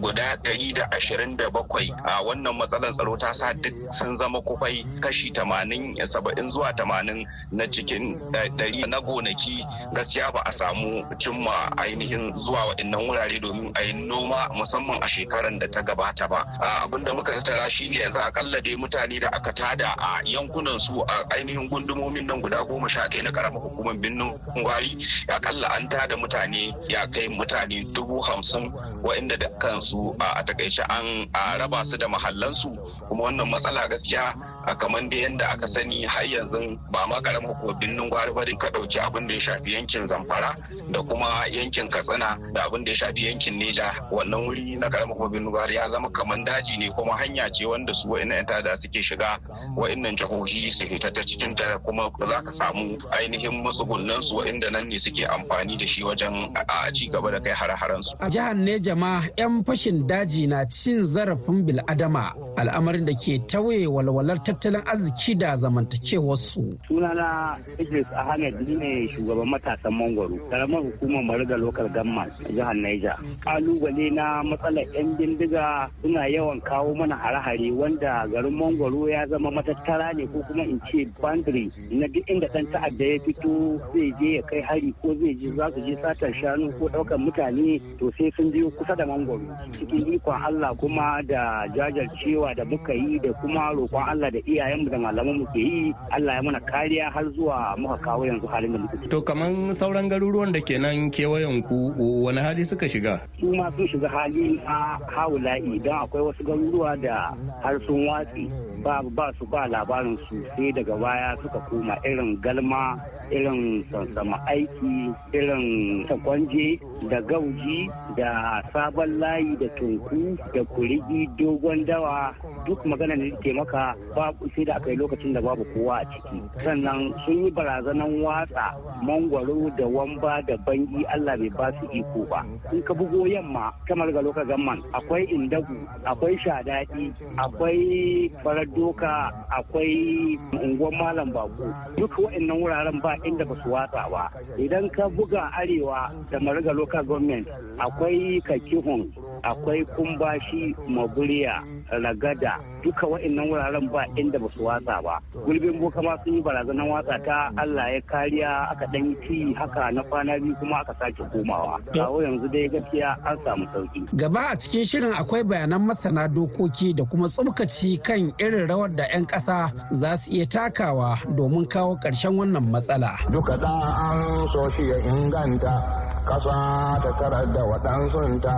guda 0.00 0.36
ɗari 0.42 0.74
da 0.74 0.88
ashirin 0.90 1.36
da 1.36 1.50
bakwai. 1.50 1.90
A 2.04 2.22
wannan 2.24 2.56
matsalar 2.58 2.92
tsaro 2.92 3.16
ta 3.16 3.32
sa 3.32 3.52
duk 3.52 3.74
sun 3.92 4.16
zama 4.16 4.40
kufai 4.42 4.84
kashi 5.00 5.30
tamanin 5.32 5.94
saba'in 6.06 6.50
zuwa 6.50 6.72
tamanin 6.74 7.26
na 7.52 7.64
cikin 7.66 8.18
ɗari 8.32 8.86
na 8.88 9.00
gonaki. 9.00 9.64
Gaskiya 9.94 10.32
ba 10.32 10.40
a 10.44 10.52
samu 10.52 11.04
cimma 11.36 11.68
ainihin 11.76 12.32
zuwa 12.34 12.64
waɗannan 12.72 13.06
wurare 13.08 13.38
domin 13.40 13.70
a 13.76 13.82
yi 13.84 13.92
noma 13.92 14.48
musamman 14.56 14.96
a 15.02 15.08
shekarar 15.08 15.52
da 15.58 15.68
ta 15.68 15.82
gabata 15.82 16.28
ba. 16.28 16.46
Abin 16.82 17.04
da 17.04 17.12
muka 17.14 17.32
tattara 17.32 17.68
shi 17.70 17.88
ne 17.88 17.96
yanzu 18.00 18.18
akalla 18.18 18.60
dai 18.62 18.76
mutane 18.76 19.20
da 19.20 19.28
aka 19.32 19.52
tada 19.52 19.94
a 19.98 20.20
yankunan 20.24 20.78
su 20.80 21.00
a 21.04 21.24
ainihin 21.36 21.68
gundumomin 21.68 22.24
nan 22.26 22.40
guda 22.40 22.64
goma 22.64 22.88
sha 22.88 23.06
ɗaya 23.08 23.22
na 23.24 23.30
karamar 23.32 23.60
hukumar 23.62 23.94
birnin 24.00 24.32
gwari 24.64 24.96
akalla 25.28 25.68
an 25.76 25.88
tada 25.88 26.16
mutane 26.16 26.72
ya 26.88 27.06
kai 27.06 27.28
mutane 27.28 27.84
dubu 27.92 28.20
hamsin 28.22 28.72
waɗanda 29.04 29.36
da 29.38 29.48
kansu 29.60 30.16
a 30.18 30.42
taƙaice 30.42 30.80
an 30.88 31.28
raba 31.58 31.84
su 31.84 31.96
da 31.98 32.08
mahallansu 32.08 32.72
kuma 33.08 33.24
wannan 33.24 33.50
matsala 33.50 33.88
gaskiya 33.88 34.32
a 34.66 34.74
kamar 34.74 35.02
da 35.10 35.16
yadda 35.16 35.46
aka 35.52 35.68
sani 35.68 36.04
har 36.06 36.24
yanzu 36.24 36.78
ba 36.90 37.06
ma 37.08 37.20
karamar 37.20 37.52
hukumar 37.54 37.76
birnin 37.78 38.08
gwari 38.10 38.32
ba 38.32 38.44
ka 38.58 38.68
ɗauki 38.72 38.98
abin 38.98 39.26
da 39.28 39.34
ya 39.34 39.40
shafi 39.40 39.72
yankin 39.72 40.08
zamfara. 40.08 40.56
Da 40.90 41.02
kuma 41.02 41.44
yankin 41.50 41.88
katsina 41.90 42.38
da 42.52 42.64
abin 42.66 42.84
da 42.84 42.90
ya 42.90 42.96
shafi 42.96 43.26
yankin 43.26 43.58
neja 43.58 43.92
wannan 44.10 44.46
wuri 44.46 44.76
na 44.76 44.88
karamar 44.90 45.16
hukumar 45.16 45.30
birnin 45.30 45.74
ya 45.74 45.90
zama 45.90 46.10
kamar 46.10 46.38
daji 46.44 46.76
ne 46.78 46.90
kuma 46.90 47.16
hanya 47.16 47.50
ce 47.50 47.64
wanda 47.66 47.92
su 47.94 48.08
wa'annan 48.08 48.36
yan 48.36 48.46
tada 48.46 48.76
suke 48.82 49.02
shiga 49.02 49.38
wa'annan 49.76 50.16
jihohi 50.16 50.70
su 50.72 50.86
fita 50.86 51.10
ta 51.10 51.22
cikin 51.22 51.54
ta 51.54 51.78
kuma 51.84 52.10
za 52.18 52.42
ka 52.42 52.52
samu 52.52 52.98
ainihin 53.10 53.62
matsugunan 53.62 54.22
su 54.22 54.36
wa'inda 54.36 54.70
nan 54.70 54.88
ne 54.88 54.98
suke 54.98 55.24
amfani 55.26 55.76
da 55.76 55.86
shi 55.86 56.02
wajen 56.04 56.34
a 56.54 56.90
ci 56.92 57.08
gaba 57.08 57.30
da 57.30 57.40
kai 57.40 57.52
hare-haren 57.54 58.02
su. 58.02 58.12
A 58.20 58.28
jihar 58.30 58.54
Neja 58.56 58.94
ma 58.96 59.20
'yan 59.38 59.64
fashin 59.64 60.06
daji 60.06 60.46
na 60.46 60.64
cin 60.68 61.04
zarafin 61.06 61.64
bil'adama 61.66 62.32
al'amarin 62.56 63.04
da 63.06 63.12
ke 63.14 63.38
tauye 63.46 63.86
walwalar 63.86 64.38
tattalin 64.42 64.82
arziki 64.86 65.34
da 65.34 65.56
zamantakewarsu. 65.56 66.78
Sunana 66.88 67.58
Idris 67.78 68.06
Ahmed 68.16 68.54
ne 68.68 69.08
shugaban 69.14 69.48
matasan 69.48 69.92
Mangwaro, 69.96 70.36
karamar 70.50 70.75
hukumar 70.82 71.22
Mariga 71.24 71.56
Local 71.58 71.88
Government 71.88 72.32
a 72.44 72.52
jihar 72.52 72.74
Niger. 72.76 73.16
Kalubale 73.44 74.10
na 74.12 74.42
matsalar 74.42 74.84
'yan 74.94 75.16
bindiga 75.16 75.90
suna 76.02 76.28
yawan 76.28 76.60
kawo 76.62 76.94
mana 76.94 77.16
hare-hare 77.16 77.70
wanda 77.72 78.26
garin 78.28 78.54
Mangwaro 78.56 79.08
ya 79.08 79.26
zama 79.26 79.50
matattara 79.50 80.12
ne 80.16 80.26
ko 80.26 80.42
kuma 80.48 80.64
in 80.64 80.80
ce 80.90 81.04
boundary 81.20 81.70
na 81.90 82.06
duk 82.08 82.24
inda 82.28 82.46
ɗan 82.48 82.66
ta'adda 82.72 83.04
ya 83.04 83.18
fito 83.24 83.80
zai 83.92 84.12
je 84.20 84.28
ya 84.36 84.42
kai 84.48 84.60
hari 84.60 84.92
ko 85.02 85.14
zai 85.20 85.34
je 85.36 85.48
za 85.56 85.70
su 85.74 85.80
je 85.86 85.94
satar 86.02 86.32
shanu 86.40 86.72
ko 86.78 86.88
ɗaukar 86.88 87.18
mutane 87.18 87.80
to 87.98 88.10
sai 88.18 88.30
sun 88.36 88.50
biyo 88.50 88.70
kusa 88.76 88.96
da 88.96 89.04
Mangwaro. 89.06 89.44
Cikin 89.78 90.12
ikon 90.14 90.34
Allah 90.42 90.74
kuma 90.80 91.22
da 91.22 91.66
jajircewa 91.76 92.54
da 92.56 92.64
muka 92.64 92.92
yi 92.94 93.18
da 93.18 93.32
kuma 93.40 93.72
roƙon 93.72 94.08
Allah 94.08 94.30
da 94.30 94.38
iyayenmu 94.44 94.90
da 94.90 94.98
malamanmu 94.98 95.46
ke 95.52 95.58
yi 95.60 95.94
Allah 96.12 96.34
ya 96.38 96.42
mana 96.42 96.60
kariya 96.60 97.10
har 97.12 97.24
zuwa 97.36 97.76
muka 97.78 97.96
kawo 98.04 98.24
yanzu 98.26 98.46
halin 98.46 98.72
da 98.72 98.78
muke 98.78 99.08
To 99.10 99.22
kaman 99.22 99.76
sauran 99.78 100.08
garuruwan 100.08 100.52
da 100.52 100.60
ke 100.66 100.74
nan 100.82 101.10
kewayen 101.14 101.62
ku 101.62 101.94
wani 102.26 102.40
hali 102.42 102.66
suka 102.66 102.88
shiga? 102.90 103.22
Su 103.38 103.54
ma 103.54 103.70
sun 103.78 103.86
shiga 103.86 104.08
hali 104.10 104.58
na 104.66 104.98
hawula'i 105.14 105.78
don 105.82 105.94
akwai 106.02 106.22
wasu 106.26 106.42
garuruwa 106.42 106.98
da 107.02 107.30
har 107.62 107.78
sun 107.86 108.06
watsi 108.10 108.50
ba 108.82 108.98
ba 109.14 109.30
su 109.38 109.46
ba 109.46 109.66
labarin 109.70 110.18
su 110.28 110.42
sai 110.56 110.72
daga 110.74 110.96
baya 110.98 111.36
suka 111.42 111.60
koma 111.70 111.94
irin 112.04 112.34
galma 112.42 112.98
irin 113.30 113.84
sansama 113.94 114.36
aiki 114.50 115.14
irin 115.32 116.02
takwanje 116.10 116.78
da 117.10 117.20
gauji 117.20 117.90
da 118.16 118.62
sabon 118.72 119.18
layi 119.20 119.56
da 119.60 119.68
tunku 119.76 120.36
da 120.54 120.64
kurigi 120.64 121.28
dogon 121.38 121.84
dawa 121.84 122.32
duk 122.66 122.80
magana 122.88 123.14
da 123.16 123.36
ke 123.44 123.52
maka 123.52 123.94
babu 124.16 124.48
sai 124.56 124.64
da 124.64 124.74
aka 124.80 124.90
yi 124.90 124.96
lokacin 124.96 125.34
da 125.36 125.40
babu 125.40 125.64
kowa 125.74 126.00
a 126.00 126.04
ciki. 126.08 126.40
Sannan 126.64 127.12
sun 127.24 127.44
yi 127.44 127.50
barazanan 127.50 128.22
watsa 128.24 128.74
mangwaro 129.04 129.68
da 129.78 129.86
wamba 129.86 130.40
da 130.48 130.56
bangi 130.66 131.04
allah 131.14 131.36
bai 131.36 131.50
ba 131.52 131.68
su 131.80 131.86
iko 131.92 132.24
ba. 132.30 132.40
In 132.72 132.82
ka 132.82 132.94
bugo 132.94 133.26
yamma 133.28 133.72
kamar 133.86 134.08
ga 134.12 134.20
lokacin 134.24 134.48
gamman 134.48 134.78
akwai 134.94 135.24
indagu 135.30 135.76
akwai 136.06 136.38
shadadi 136.44 137.12
akwai 137.36 138.30
farar 138.42 138.66
doka 138.76 139.30
akwai 139.58 140.38
unguwar 140.62 140.92
malam 140.94 141.32
bako 141.32 141.66
duk 141.96 142.12
waɗannan 142.18 142.56
wuraren 142.62 142.98
ba 143.02 143.14
inda 143.24 143.44
ba 143.44 143.54
su 143.62 143.68
watsa 143.70 144.08
ba. 144.10 144.30
Idan 144.58 144.88
ka 144.90 145.08
buga 145.08 145.50
arewa 145.58 146.10
da 146.30 146.38
mariga 146.40 146.72
local 146.86 147.02
government 147.04 147.48
akwai 147.78 148.40
kakihun 148.46 149.12
akwai 149.42 149.84
kumbashi 149.84 150.76
maburiya 150.88 151.62
ragada 151.90 152.58
duka 152.82 153.06
waɗannan 153.06 153.48
wuraren 153.50 153.88
ba 153.92 154.06
inda 154.16 154.38
ba 154.38 154.48
su 154.56 154.64
watsa 154.64 155.02
ba. 155.02 155.18
Gulbin 155.46 155.78
boka 155.80 156.02
ma 156.02 156.16
sun 156.24 156.34
yi 156.34 156.42
barazanar 156.42 156.86
watsa 156.88 157.18
ta 157.26 157.50
allah 157.58 157.92
ya 157.94 158.00
kariya 158.00 158.70
aka 158.72 158.86
ɗan 158.92 159.16
yi 159.28 159.54
haka 159.54 159.90
na 159.92 160.02
kwana 160.02 160.38
biyu 160.38 160.54
kuma 160.60 160.76
aka 160.80 160.94
sake 160.98 161.22
komawa. 161.32 161.78
Kawo 161.94 162.22
yanzu 162.22 162.48
dai 162.52 162.68
gaskiya 162.68 163.16
an 163.26 163.36
samu 163.44 163.66
sauƙi 163.72 164.00
gaba 164.16 164.40
a 164.52 164.56
cikin 164.56 164.84
shirin 164.84 165.12
akwai 165.14 165.42
bayanan 165.44 165.82
masana 165.86 166.28
dokoki 166.28 166.94
da 166.96 167.04
kuma 167.04 167.26
tsubkaci 167.28 168.02
kan 168.02 168.32
irin 168.38 168.68
rawar 168.68 168.90
da 168.96 169.04
'yan 169.12 169.26
ƙasa 169.26 169.70
za 169.92 170.16
su 170.16 170.30
iya 170.32 170.46
takawa 170.46 171.18
domin 171.36 171.66
kawo 171.68 171.96
ƙarshen 172.02 172.34
wannan 172.38 172.66
matsala. 172.72 173.14
Duka 173.30 173.56
da 173.58 173.68
an 174.10 174.48
so 174.52 174.70
shi 174.76 174.88
ya 174.90 174.96
inganta. 175.06 176.15
Ƙasa 176.26 176.98
ta 177.02 177.10
tarar 177.18 177.46
da 177.54 177.62
waɗansunta 177.62 178.54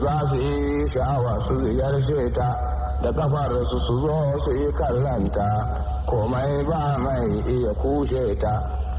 za 0.00 0.14
su 0.28 0.34
yi 0.36 0.88
sha'awa 0.92 1.40
su 1.48 1.54
ziyarce 1.64 2.32
ta 2.36 2.48
da 3.02 3.12
kafar 3.12 3.50
su 3.70 3.78
su 3.86 4.00
zo 4.06 4.38
su 4.44 4.50
yi 4.52 4.72
kallanta. 4.72 5.48
Komai 6.06 6.64
ba 6.68 6.96
mai 6.98 7.42
iya 7.48 7.72
kushe 7.82 8.36
ta 8.40 8.54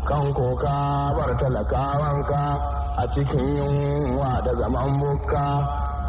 kan 0.05 0.33
koka 0.33 1.13
bar 1.17 1.31
talakawanka 1.39 2.43
a 2.97 3.07
cikin 3.13 3.55
yunwa 3.57 4.41
da 4.45 4.51
zaman 4.59 4.99
bukka. 4.99 5.47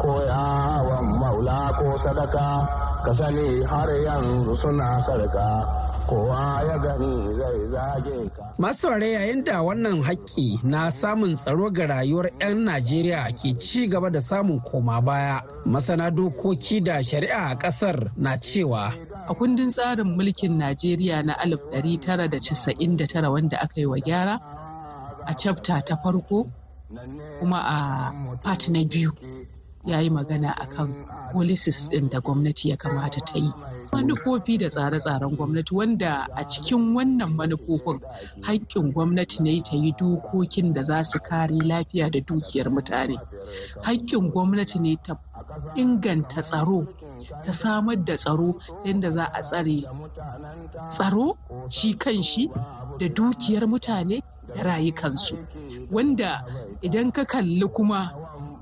Ko 0.01 0.21
yawon 0.25 1.19
maula 1.19 1.71
ko 1.77 1.97
sadaka 2.03 2.67
ka 3.05 3.13
sani 3.17 3.63
har 3.63 3.89
yanzu 3.89 4.55
suna 4.61 5.03
sarka. 5.05 5.49
Kowa 6.07 6.61
ya 6.67 6.77
gani 6.77 7.37
zai 7.37 7.61
zage 7.71 8.28
Masu 8.57 8.87
yayin 8.87 9.43
da 9.43 9.61
wannan 9.61 10.01
haƙƙi 10.03 10.59
na 10.63 10.89
samun 10.91 11.35
tsaro 11.35 11.69
ga 11.71 11.85
rayuwar 11.87 12.29
'yan 12.39 12.65
Najeriya 12.65 13.23
ke 13.31 13.53
ci 13.59 13.87
gaba 13.87 14.09
da 14.09 14.19
samun 14.19 14.59
koma 14.63 15.01
baya. 15.01 15.41
Masana 15.65 16.11
dokoki 16.11 16.83
da 16.83 17.01
shari'a 17.03 17.51
a 17.51 17.55
ƙasar 17.55 18.11
na 18.17 18.37
cewa. 18.37 18.93
A 19.27 19.33
kundin 19.35 19.69
tsarin 19.69 20.15
mulkin 20.17 20.57
Najeriya 20.57 21.23
na 21.25 21.35
1999 21.43 23.31
wanda 23.31 23.57
aka 23.61 23.79
yi 23.79 23.85
wa 23.85 23.97
gyara 23.97 24.39
a 25.27 25.33
chapter 25.37 25.81
ta 25.81 25.95
farko 26.03 26.51
kuma 27.39 27.57
a 27.57 28.37
part 28.43 28.69
na 28.69 28.83
biyu 28.83 29.11
ya 29.85 29.99
yi 29.99 30.09
magana 30.09 30.51
akan 30.57 31.05
policies 31.33 31.89
ɗin 31.89 32.09
da 32.09 32.19
gwamnati 32.19 32.69
ya 32.69 32.75
kamata 32.77 33.19
ta 33.25 33.37
yi. 33.37 33.51
Manufofi 33.91 34.57
da 34.57 34.67
tsare-tsaren 34.69 35.35
gwamnati 35.35 35.73
wanda 35.75 36.27
a 36.35 36.43
cikin 36.47 36.95
wannan 36.95 37.33
manufofin 37.35 37.99
haƙƙin 38.41 38.93
gwamnati 38.93 39.39
ne 39.41 39.61
ta 39.61 39.75
yi 39.75 39.91
dokokin 39.93 40.73
da 40.73 40.83
za 40.83 41.03
su 41.03 41.19
kare 41.19 41.55
lafiya 41.57 42.09
da 42.11 42.19
dukiyar 42.19 42.69
mutane. 42.69 43.17
Haƙƙin 43.83 44.31
gwamnati 44.31 44.79
ne 44.79 44.95
ta 45.03 45.17
inganta 45.75 46.41
tsaro 46.41 46.87
ta 47.43 47.51
samar 47.53 47.95
da 47.95 48.15
tsaro 48.15 48.55
yadda 48.85 49.11
za 49.11 49.25
a 49.33 49.41
tsare 49.41 49.83
tsaro 50.89 51.37
shi 51.69 51.93
kan 51.97 52.21
shi 52.23 52.47
da 52.99 53.07
dukiyar 53.09 53.65
mutane 53.67 54.21
da 54.55 54.63
rayukansu. 54.63 55.37
Wanda 55.91 56.45
idan 56.81 57.11
ka 57.11 57.25
kalli 57.25 57.67
kuma 57.73 58.11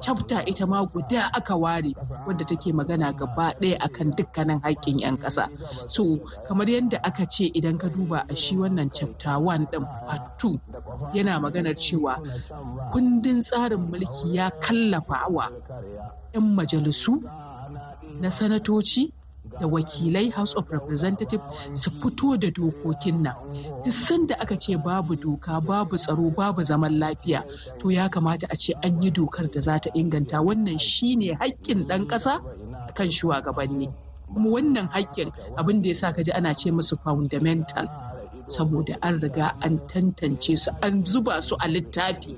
chapter 0.02 0.44
ita 0.46 0.66
ma 0.68 0.86
guda 0.86 1.30
aka 1.34 1.56
ware 1.58 1.92
wadda 2.28 2.46
take 2.46 2.74
magana 2.74 3.14
gaba 3.16 3.54
ɗaya 3.60 3.78
akan 3.80 4.16
dukkanin 4.16 4.60
haƙƙin 4.62 5.00
'yan 5.00 5.18
ƙasa. 5.18 5.50
So 5.90 6.18
kamar 6.48 6.68
yadda 6.70 7.00
aka 7.04 7.26
ce 7.26 7.52
idan 7.54 7.78
ka 7.80 7.88
duba 7.90 8.26
a 8.30 8.36
shi 8.36 8.56
wannan 8.56 8.90
chapter 8.94 9.40
1 9.40 9.66
ɗin 9.72 9.86
part 10.08 10.38
2 10.40 10.60
yana 11.14 11.40
maganar 11.40 11.76
cewa 11.76 12.20
kundin 12.94 13.40
tsarin 13.42 13.80
mulki 13.92 14.34
ya 14.36 14.50
kallafa 14.52 15.28
wa 15.30 15.50
'yan 16.34 16.46
majalisu 16.56 17.22
na 18.22 18.30
sanatoci 18.32 19.12
da 19.60 19.68
wakilai 19.68 20.32
house 20.32 20.54
of 20.56 20.70
representative 20.72 21.42
su 21.74 21.90
fito 21.92 22.38
da 22.38 22.48
dokokin 22.52 23.22
nan. 23.24 23.36
Duk 23.84 23.94
sanda 23.94 24.36
aka 24.40 24.56
ce 24.58 24.76
babu 24.78 25.16
doka 25.16 25.60
babu 25.62 25.98
tsaro 25.98 26.30
babu 26.30 26.64
zaman 26.64 27.00
lafiya 27.00 27.44
to 27.80 27.90
ya 27.90 28.10
kamata 28.10 28.48
a 28.50 28.56
ce 28.56 28.74
an 28.84 29.02
yi 29.02 29.12
dokar 29.12 29.52
da 29.52 29.62
za 29.62 29.80
ta 29.80 29.90
inganta. 29.96 30.42
Wannan 30.44 30.80
shine 30.80 31.36
haƙƙin 31.38 31.88
ɗan 31.88 32.06
ƙasa 32.08 32.40
kan 32.96 33.08
shugabanni. 33.12 33.90
Kuma 34.34 34.50
wannan 34.50 34.90
haƙƙin 34.90 35.32
abin 35.58 35.82
da 35.82 35.90
ya 35.90 35.96
sa 35.96 36.12
ka 36.12 36.22
ji 36.24 36.32
ana 36.32 36.54
ce 36.54 36.72
musu 36.72 36.98
fundamental 37.04 37.88
saboda 38.48 38.98
an 39.02 39.20
riga 39.20 39.56
an 39.62 39.78
tantance 39.88 40.58
su 40.58 40.72
an 40.82 41.06
zuba 41.06 41.42
su 41.42 41.56
a 41.60 41.68
littafi 41.68 42.36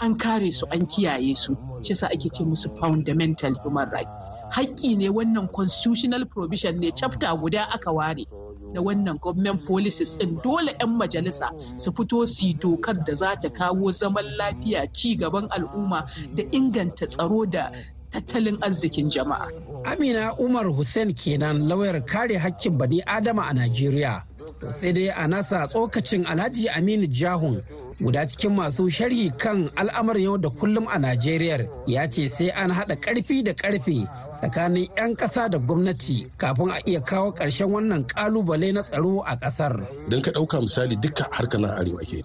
an 0.00 0.14
kare 0.18 0.50
su 0.52 0.66
an 0.70 0.86
kiyaye 0.86 1.34
su. 1.36 1.56
Shi 1.82 1.94
ake 2.06 2.28
ce 2.32 2.44
musu 2.44 2.68
fundamental 2.78 3.54
human 3.62 3.88
right 3.90 4.08
haƙƙi 4.50 4.96
ne 4.96 5.08
wannan 5.08 5.48
constitutional 5.52 6.24
provision 6.26 6.78
ne 6.80 6.90
chapter 6.90 7.34
guda 7.36 7.64
aka 7.72 7.92
ware 7.92 8.24
na 8.72 8.80
wannan 8.80 9.18
government 9.20 9.64
policies 9.66 10.16
ɗin 10.18 10.42
dole 10.42 10.72
'yan 10.80 10.90
majalisa 10.98 11.48
su 11.76 11.92
fito 11.92 12.26
su 12.26 12.52
dokar 12.54 13.04
da 13.06 13.14
za 13.14 13.36
ta 13.40 13.48
kawo 13.48 13.92
zaman 13.92 14.24
lafiya 14.38 14.86
ci 14.92 15.16
gaban 15.16 15.48
al'umma 15.50 16.06
da 16.34 16.42
inganta 16.52 17.06
tsaro 17.06 17.46
da 17.46 17.70
tattalin 18.10 18.58
arzikin 18.60 19.10
jama'a. 19.10 19.48
Amina 19.84 20.34
Umar 20.38 20.66
Hussein 20.66 21.12
kenan 21.14 21.68
lauyar 21.68 22.00
kare 22.06 22.36
hakkin 22.38 22.78
bani 22.78 23.00
Adama 23.06 23.48
a 23.50 23.52
Najeriya. 23.54 24.27
Sai 24.66 24.92
dai 24.92 25.08
a 25.14 25.24
nasa 25.30 25.66
tsokacin 25.70 26.26
Alhaji 26.26 26.66
Aminu 26.68 27.06
Jahun 27.06 27.62
guda 28.02 28.26
cikin 28.26 28.52
masu 28.58 28.90
sharhi 28.90 29.30
kan 29.38 29.70
al'amarin 29.78 30.22
yau 30.24 30.36
da 30.38 30.50
kullum 30.50 30.86
a 30.90 30.98
Najeriya 30.98 31.68
ya 31.86 32.06
ce 32.10 32.26
sai 32.28 32.48
an 32.50 32.70
haɗa 32.70 32.96
ƙarfi 33.00 33.42
da 33.44 33.52
ƙarfe 33.54 34.06
tsakanin 34.34 34.88
'yan 34.96 35.14
ƙasa 35.16 35.48
da 35.50 35.58
gwamnati 35.58 36.26
kafin 36.36 36.70
a 36.70 36.78
iya 36.86 37.00
kawo 37.00 37.32
ƙarshen 37.34 37.70
wannan 37.70 38.04
ƙalubale 38.06 38.72
na 38.74 38.82
tsaro 38.82 39.22
a 39.26 39.36
ƙasar. 39.36 39.86
Idan 40.06 40.22
ka 40.22 40.30
ɗauka 40.30 40.60
misali 40.60 40.96
duka 41.00 41.28
harkar 41.30 41.60
na 41.60 41.68
arewa 41.78 42.02
ke 42.02 42.22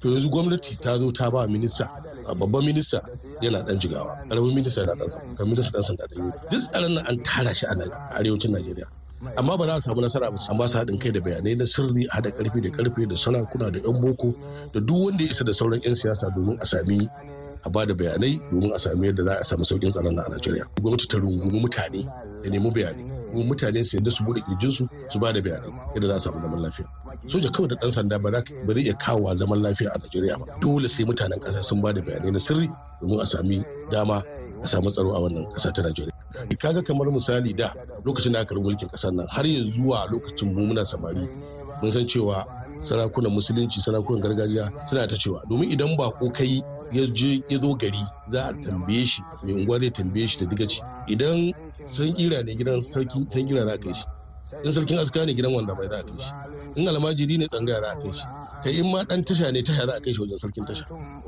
to 0.00 0.08
yanzu 0.08 0.28
gwamnati 0.30 0.80
ta 0.80 0.98
zo 0.98 1.10
ta 1.12 1.30
ba 1.30 1.46
minista 1.46 1.88
babban 2.36 2.64
minista 2.64 3.00
yana 3.42 3.62
dan 3.64 3.78
jigawa 3.78 4.24
ƙaramin 4.28 4.54
minista 4.56 4.80
yana 4.84 4.96
dan 4.96 5.36
kan 5.36 5.46
minista 5.48 5.82
sanda 5.84 6.08
dan 6.08 6.32
duk 6.50 6.60
tsaron 6.60 6.94
nan 6.94 7.06
an 7.06 7.22
tara 7.22 7.54
shi 7.54 7.66
a 7.66 7.74
arewacin 8.16 8.52
najeriya. 8.56 8.88
Amma 9.36 9.56
ba 9.58 9.66
za 9.66 9.74
a 9.74 9.80
samu 9.80 10.00
nasara 10.00 10.30
ba 10.30 10.38
amma 10.50 10.68
su 10.68 10.78
haɗin 10.78 10.98
kai 11.00 11.12
da 11.12 11.20
bayanai 11.20 11.54
na 11.58 11.64
sirri 11.66 12.06
a 12.10 12.16
haɗa 12.20 12.30
ƙarfi 12.36 12.60
da 12.62 12.70
ƙarfe 12.70 13.08
da 13.08 13.16
sarakuna 13.16 13.70
da 13.72 13.78
yan 13.80 14.00
boko 14.00 14.34
da 14.72 14.80
duk 14.80 15.04
wanda 15.06 15.24
ya 15.24 15.30
isa 15.30 15.44
da 15.44 15.52
sauran 15.52 15.80
yan 15.84 15.94
siyasa 15.94 16.30
domin 16.34 16.58
a 16.60 16.66
sami 16.66 17.08
a 17.64 17.70
ba 17.70 17.86
da 17.86 17.94
bayanai 17.94 18.40
domin 18.52 18.72
a 18.74 18.78
sami 18.78 19.08
yadda 19.08 19.24
za 19.24 19.32
a 19.40 19.44
samu 19.44 19.64
saukin 19.64 19.90
tsaron 19.92 20.18
a 20.20 20.28
najeriya. 20.28 20.64
Gwamnati 20.82 21.08
ta 21.08 21.16
rungumi 21.18 21.60
mutane 21.60 22.04
da 22.42 22.48
nemi 22.50 22.70
bayanai 22.70 23.04
kuma 23.32 23.44
mutane 23.48 23.80
su 23.84 23.96
yadda 23.96 24.10
su 24.10 24.24
buɗe 24.24 24.40
kirjinsu 24.44 24.84
su 25.10 25.18
ba 25.18 25.32
da 25.32 25.40
bayanai 25.40 25.72
yadda 25.94 26.08
za 26.08 26.14
a 26.16 26.20
samu 26.20 26.40
zaman 26.44 26.60
lafiya. 26.60 26.86
Soja 27.26 27.48
kawai 27.50 27.68
da 27.68 27.76
dan 27.80 27.90
sanda 27.90 28.18
ba 28.18 28.30
zai 28.30 28.82
iya 28.84 28.94
kawo 28.94 29.34
zaman 29.34 29.58
lafiya 29.64 29.90
a 29.94 29.98
Najeriya 29.98 30.36
ba. 30.38 30.44
Dole 30.60 30.88
sai 30.88 31.04
mutanen 31.04 31.40
kasa 31.40 31.62
sun 31.62 31.80
ba 31.80 31.92
da 31.92 32.00
bayanai 32.00 32.32
na 32.32 32.38
sirri 32.38 32.68
domin 33.00 33.20
a 33.20 33.26
sami 33.26 33.64
dama 33.90 34.22
a 34.64 34.66
samu 34.66 34.90
tsaro 34.90 35.12
a 35.14 35.20
wannan 35.20 35.44
kasa 35.52 35.70
ta 35.72 35.82
Najeriya. 35.82 36.12
Kaga 36.58 36.82
kamar 36.82 37.06
misali 37.12 37.52
da 37.54 37.72
lokacin 38.04 38.32
da 38.32 38.40
aka 38.40 38.54
mulkin 38.54 38.88
ƙasar 38.88 39.12
nan 39.12 39.26
har 39.28 39.44
yanzu 39.44 39.70
zuwa 39.76 40.08
lokacin 40.10 40.54
mu 40.54 40.66
muna 40.66 40.84
samari 40.84 41.28
mun 41.82 41.92
san 41.92 42.06
cewa 42.08 42.44
sarakunan 42.82 43.30
musulunci 43.32 43.80
sarakunan 43.80 44.20
gargajiya 44.24 44.72
suna 44.88 45.06
ta 45.06 45.16
cewa 45.16 45.44
domin 45.48 45.70
idan 45.70 45.96
ba 45.96 46.10
ko 46.10 46.30
kai 46.32 46.62
ya 46.92 47.06
je 47.12 47.42
ya 47.48 47.60
zo 47.60 47.74
gari 47.76 48.00
za 48.32 48.42
a 48.48 48.52
tambaye 48.52 49.04
shi 49.04 49.22
mai 49.42 49.52
unguwa 49.52 49.78
zai 49.80 49.90
tambaye 49.90 50.26
shi 50.26 50.38
da 50.38 50.46
digaci. 50.46 50.80
Idan 51.08 51.52
san 51.92 52.12
kira 52.16 52.42
ne 52.42 52.54
gidan 52.56 52.80
sarki 52.80 53.26
san 53.32 53.46
kira 53.46 53.66
za 53.66 53.76
kai 53.78 53.92
shi. 53.94 54.04
In 54.64 54.72
sarkin 54.72 54.98
aska 54.98 55.24
ne 55.26 55.34
gidan 55.34 55.52
wanda 55.54 55.74
bai 55.74 55.88
za 55.88 55.98
a 56.00 56.02
kai 56.02 56.16
shi. 56.18 56.32
In 56.80 56.88
almajiri 56.88 57.38
ne 57.38 57.46
tsangaya 57.46 57.80
za 57.80 57.90
a 57.92 57.96
kai 58.00 58.12
shi. 58.12 58.24
Kai 58.64 58.72
in 58.80 58.88
ma 58.92 59.04
dan 59.04 59.22
tasha 59.24 59.52
ne 59.52 59.60
tasha 59.62 59.84
za 59.86 59.94
a 59.96 60.00
kai 60.00 60.12
shi 60.16 60.20
wajen 60.24 60.38
sarkin 60.42 60.64
tasha. 60.68 60.84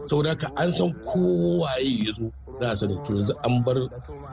Saboda 0.09 0.29
haka 0.33 0.49
an 0.57 0.73
san 0.73 0.91
kowaye 1.05 2.07
ya 2.07 2.13
zo 2.17 2.33
za 2.61 2.67
a 2.73 2.77
sani. 2.77 2.97
To 3.07 3.13
yanzu 3.13 3.35
an 3.45 3.63
bar 3.63 3.77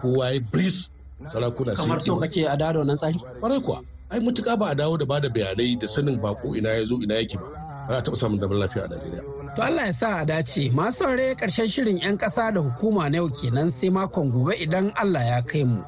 kowaye 0.02 0.40
bris 0.52 0.90
sarakuna 1.32 1.76
kamar 1.76 2.00
so 2.00 2.16
kake 2.20 2.42
a 2.48 2.56
dado 2.58 2.84
nan 2.86 2.98
tsari? 2.98 3.20
Kwarai 3.42 3.60
kuwa. 3.66 3.80
Ai 4.12 4.20
mutuka 4.20 4.58
ba 4.60 4.72
a 4.72 4.76
dawo 4.76 4.98
da 5.00 5.06
ba 5.06 5.20
da 5.20 5.30
bayanai 5.30 5.76
da 5.80 5.88
sanin 5.88 6.18
bako 6.20 6.56
ina 6.58 6.70
ya 6.80 6.86
zo 6.86 6.96
ina 7.04 7.16
yake 7.20 7.36
ba. 7.38 7.48
Ba 7.88 7.98
a 7.98 8.02
taɓa 8.02 8.16
samun 8.16 8.40
zaman 8.40 8.58
lafiya 8.64 8.84
a 8.86 8.88
Najeriya. 8.88 9.24
To 9.56 9.62
Allah 9.62 9.86
ya 9.86 9.92
sa 9.94 10.08
a 10.22 10.26
dace. 10.26 10.70
Masu 10.74 11.04
saurare 11.04 11.36
ƙarshen 11.36 11.68
shirin 11.70 12.00
'yan 12.02 12.18
ƙasa 12.18 12.54
da 12.54 12.62
hukuma 12.62 13.10
na 13.12 13.18
yau 13.22 13.30
kenan 13.30 13.70
sai 13.70 13.90
makon 13.90 14.32
gobe 14.32 14.56
idan 14.58 14.90
Allah 14.96 15.22
ya 15.24 15.42
kai 15.42 15.64
mu. 15.64 15.84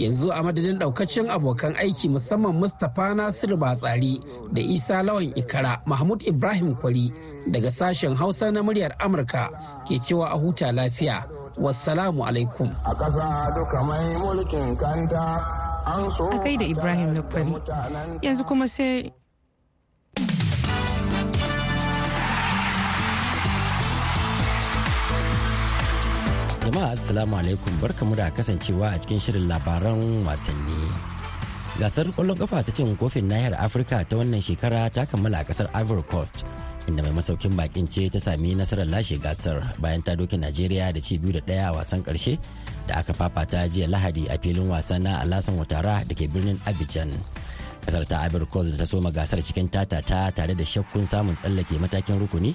Yanzu 0.00 0.32
a 0.32 0.42
madadin 0.42 0.78
daukacin 0.80 1.28
abokan 1.30 1.76
aiki 1.76 2.08
musamman 2.08 2.56
Mustapha 2.56 3.14
Nasiru 3.14 3.56
Batsari 3.56 4.16
da 4.52 4.60
Isa 4.62 5.02
Lawan 5.02 5.32
Ikara 5.36 5.82
Mahmud 5.86 6.22
Ibrahim 6.26 6.74
Kwari 6.74 7.12
daga 7.50 7.70
sashen 7.70 8.14
Hausa 8.16 8.50
na 8.50 8.62
muryar 8.62 8.96
Amurka 8.98 9.48
ke 9.84 10.00
cewa 10.00 10.32
a 10.32 10.38
huta 10.38 10.72
lafiya. 10.72 11.24
Wassalamu 11.60 12.24
alaikum. 12.24 12.72
A 12.84 12.94
ƙasa 12.94 13.52
duka 13.54 13.82
mai 13.84 14.16
mulkin 14.16 14.76
kanta 14.80 15.44
an 15.86 16.08
so. 16.16 16.30
A 16.32 16.38
kai 16.40 16.56
da 16.56 16.64
Ibrahim 16.64 17.12
na 17.14 17.22
Kwari. 17.22 17.52
Yanzu 18.24 18.44
kuma 18.48 18.68
sai 18.68 19.12
jama'a 26.64 26.92
assalamu 26.92 27.36
alaikum. 27.40 27.72
Barkamu 27.80 28.16
da 28.16 28.30
kasancewa 28.30 28.92
a 28.94 28.98
cikin 29.00 29.18
shirin 29.20 29.48
labaran 29.48 30.00
wasanni. 30.28 30.92
Gasar 31.80 32.06
ƙwallon 32.12 32.36
kafa 32.36 32.60
ta 32.66 32.72
cin 32.72 32.92
kofin 32.96 33.24
nahiyar 33.30 33.56
afirka 33.56 34.04
ta 34.04 34.16
wannan 34.20 34.42
shekara 34.42 34.90
ta 34.92 35.06
kammala 35.08 35.40
a 35.40 35.44
ƙasar 35.44 35.70
ivory 35.72 36.02
coast 36.02 36.44
inda 36.86 37.00
mai 37.02 37.12
masaukin 37.16 37.56
bakin 37.56 37.86
ce 37.88 38.10
ta 38.12 38.18
sami 38.20 38.52
nasarar 38.54 38.84
lashe 38.84 39.16
gasar 39.16 39.62
bayan 39.80 40.02
ta 40.02 40.12
doke 40.18 40.36
najeriya 40.36 40.92
da 40.92 41.00
ci 41.00 41.16
biyu 41.18 41.32
da 41.32 41.40
ɗaya 41.40 41.64
a 41.72 41.76
wasan 41.80 42.02
ƙarshe 42.04 42.36
da 42.88 43.00
aka 43.00 43.12
fafata 43.14 43.64
jiya 43.70 43.88
lahadi 43.88 44.28
a 44.28 44.36
filin 44.36 44.68
wasa 44.68 44.98
na 45.00 45.22
alasan 45.24 45.56
watara 45.56 46.04
da 46.04 46.12
ke 46.14 46.28
birnin 46.28 46.58
abidjan. 46.68 47.08
Kasar 47.86 48.04
ta 48.04 48.26
ivory 48.28 48.44
coast 48.46 48.70
da 48.72 48.76
ta 48.76 48.84
soma 48.84 49.08
gasar 49.10 49.40
cikin 49.40 49.70
tatata 49.70 50.28
tare 50.34 50.52
da 50.54 50.64
shakkun 50.66 51.06
samun 51.08 51.32
tsallake 51.38 51.80
matakin 51.80 52.20
rukuni 52.20 52.52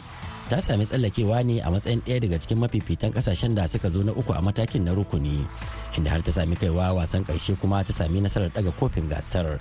ta 0.50 0.62
sami 0.62 0.86
tsallakewa 0.86 1.42
ne 1.44 1.58
a 1.62 1.70
matsayin 1.74 2.02
ɗaya 2.06 2.20
daga 2.22 2.38
cikin 2.38 2.60
mafifitan 2.62 3.10
ƙasashen 3.12 3.56
da 3.56 3.66
suka 3.68 3.90
zo 3.90 4.04
na 4.06 4.12
uku 4.14 4.30
a 4.34 4.42
matakin 4.42 4.86
na 4.86 4.94
rukuni 4.94 5.42
inda 5.98 6.10
har 6.14 6.22
ta 6.22 6.30
sami 6.32 6.54
kaiwa 6.56 6.94
wasan 6.94 7.26
ƙarshe 7.26 7.58
kuma 7.58 7.82
ta 7.84 7.90
sami 7.94 8.22
nasarar 8.22 8.54
daga 8.54 8.70
kofin 8.78 9.10
gasar. 9.10 9.58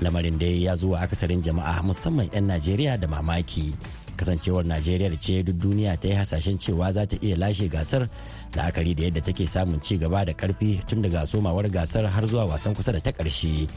Lamarin 0.00 0.38
da 0.40 0.46
ya 0.48 0.76
zo 0.76 0.94
a 0.96 1.04
akasarin 1.04 1.44
jama'a 1.44 1.84
musamman 1.84 2.32
'yan 2.32 2.48
najeriya 2.48 2.96
da 2.98 3.06
mamaki. 3.06 3.76
Kasancewar 4.16 4.64
najeriya 4.64 5.12
ce 5.20 5.42
duk 5.44 5.60
duniya 5.60 6.00
ta 6.00 6.08
yi 6.08 6.14
hasashen 6.16 6.56
cewa 6.56 6.88
za 6.92 7.04
ta 7.04 7.16
iya 7.20 7.36
lashe 7.36 7.68
gasar 7.68 8.08
la'akari 8.56 8.96
da 8.96 9.02
yadda 9.04 9.20
take 9.20 9.44
samun 9.46 9.76
ci 9.84 9.98
gaba 9.98 10.24
da 10.24 10.32
ƙarfi 10.32 10.80
tun 10.88 11.02
daga 11.04 11.26
somawar 11.28 11.68
gasar 11.68 12.08
har 12.08 12.24
zuwa 12.24 12.48
wasan 12.48 12.72
kusa 12.74 12.92
da 12.96 13.00
ta 13.04 13.12
ƙarshe. 13.12 13.68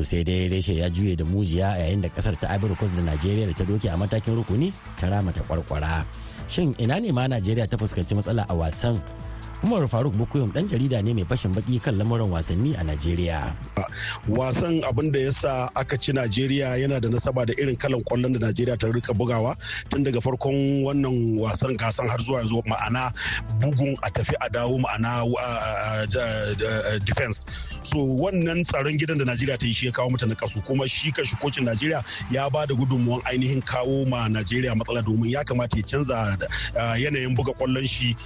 To 0.00 0.04
sai 0.08 0.24
dai 0.24 0.48
reshe 0.48 0.72
ya 0.80 0.88
juye 0.88 1.12
da 1.12 1.24
mujiya 1.28 1.76
yayin 1.76 2.00
da 2.00 2.08
ƙasar 2.08 2.32
ta 2.40 2.48
ivory 2.56 2.72
coast 2.80 2.96
da 2.96 3.04
najeriya 3.04 3.44
da 3.46 3.52
ta 3.52 3.64
doke 3.68 3.84
a 3.84 3.96
matakin 4.00 4.32
rukuni 4.32 4.72
ta 4.96 5.12
rama 5.12 5.28
ta 5.28 5.44
kwarkwara. 5.44 6.08
Shin 6.48 6.72
ina 6.80 6.96
ne 6.96 7.12
ma 7.12 7.28
najeriya 7.28 7.68
ta 7.68 7.76
fuskanci 7.76 8.16
matsala 8.16 8.48
a 8.48 8.54
wasan 8.56 8.96
Umar 9.60 9.84
Faruk 9.92 10.16
Bukuyum 10.16 10.48
dan 10.56 10.64
jarida 10.64 11.04
ne 11.04 11.12
mai 11.12 11.24
fashin 11.28 11.52
baki 11.52 11.76
kan 11.84 11.92
lamuran 12.00 12.32
wasanni 12.32 12.72
a 12.72 12.80
Najeriya. 12.80 13.52
Wasan 14.24 14.80
abin 14.88 15.12
da 15.12 15.20
ya 15.20 15.30
sa 15.30 15.68
aka 15.76 15.98
ci 16.00 16.12
Najeriya 16.16 16.80
yana 16.80 16.96
da 16.96 17.08
nasaba 17.12 17.44
da 17.44 17.52
irin 17.60 17.76
kalan 17.76 18.00
ƙwallon 18.08 18.32
da 18.40 18.48
Najeriya 18.48 18.78
ta 18.80 18.88
riƙa 18.88 19.12
bugawa 19.12 19.52
tun 19.92 20.00
daga 20.02 20.16
farkon 20.24 20.80
wannan 20.88 21.36
wasan 21.36 21.76
gasan 21.76 22.08
har 22.08 22.16
zuwa 22.24 22.40
yanzu 22.40 22.64
ma'ana 22.64 23.12
bugun 23.60 23.92
a 24.02 24.08
tafi 24.08 24.32
a 24.40 24.48
dawo 24.48 24.80
ma'ana 24.80 25.28
defense. 27.04 27.44
So 27.82 27.98
wannan 28.00 28.64
tsaron 28.64 28.96
gidan 28.96 29.18
da 29.20 29.28
Najeriya 29.28 29.58
ta 29.60 29.66
yi 29.66 29.72
shi 29.76 29.86
ya 29.86 29.92
kawo 29.92 30.08
mata 30.10 30.24
na 30.24 30.34
kasu 30.40 30.64
kuma 30.64 30.88
shi 30.88 31.12
kan 31.12 31.24
shi 31.28 31.36
kocin 31.36 31.68
Najeriya 31.68 32.00
ya 32.32 32.48
ba 32.48 32.64
da 32.66 32.72
gudunmuwan 32.74 33.20
ainihin 33.28 33.60
kawo 33.60 34.08
ma 34.08 34.24
Najeriya 34.24 34.72
matsala 34.72 35.04
domin 35.04 35.30
ya 35.36 35.44
kamata 35.44 35.76
ya 35.76 35.82
canza 35.84 36.16
yanayin 36.96 37.36
buga 37.36 37.52
ƙwallon 37.60 37.84
shi 37.84 38.16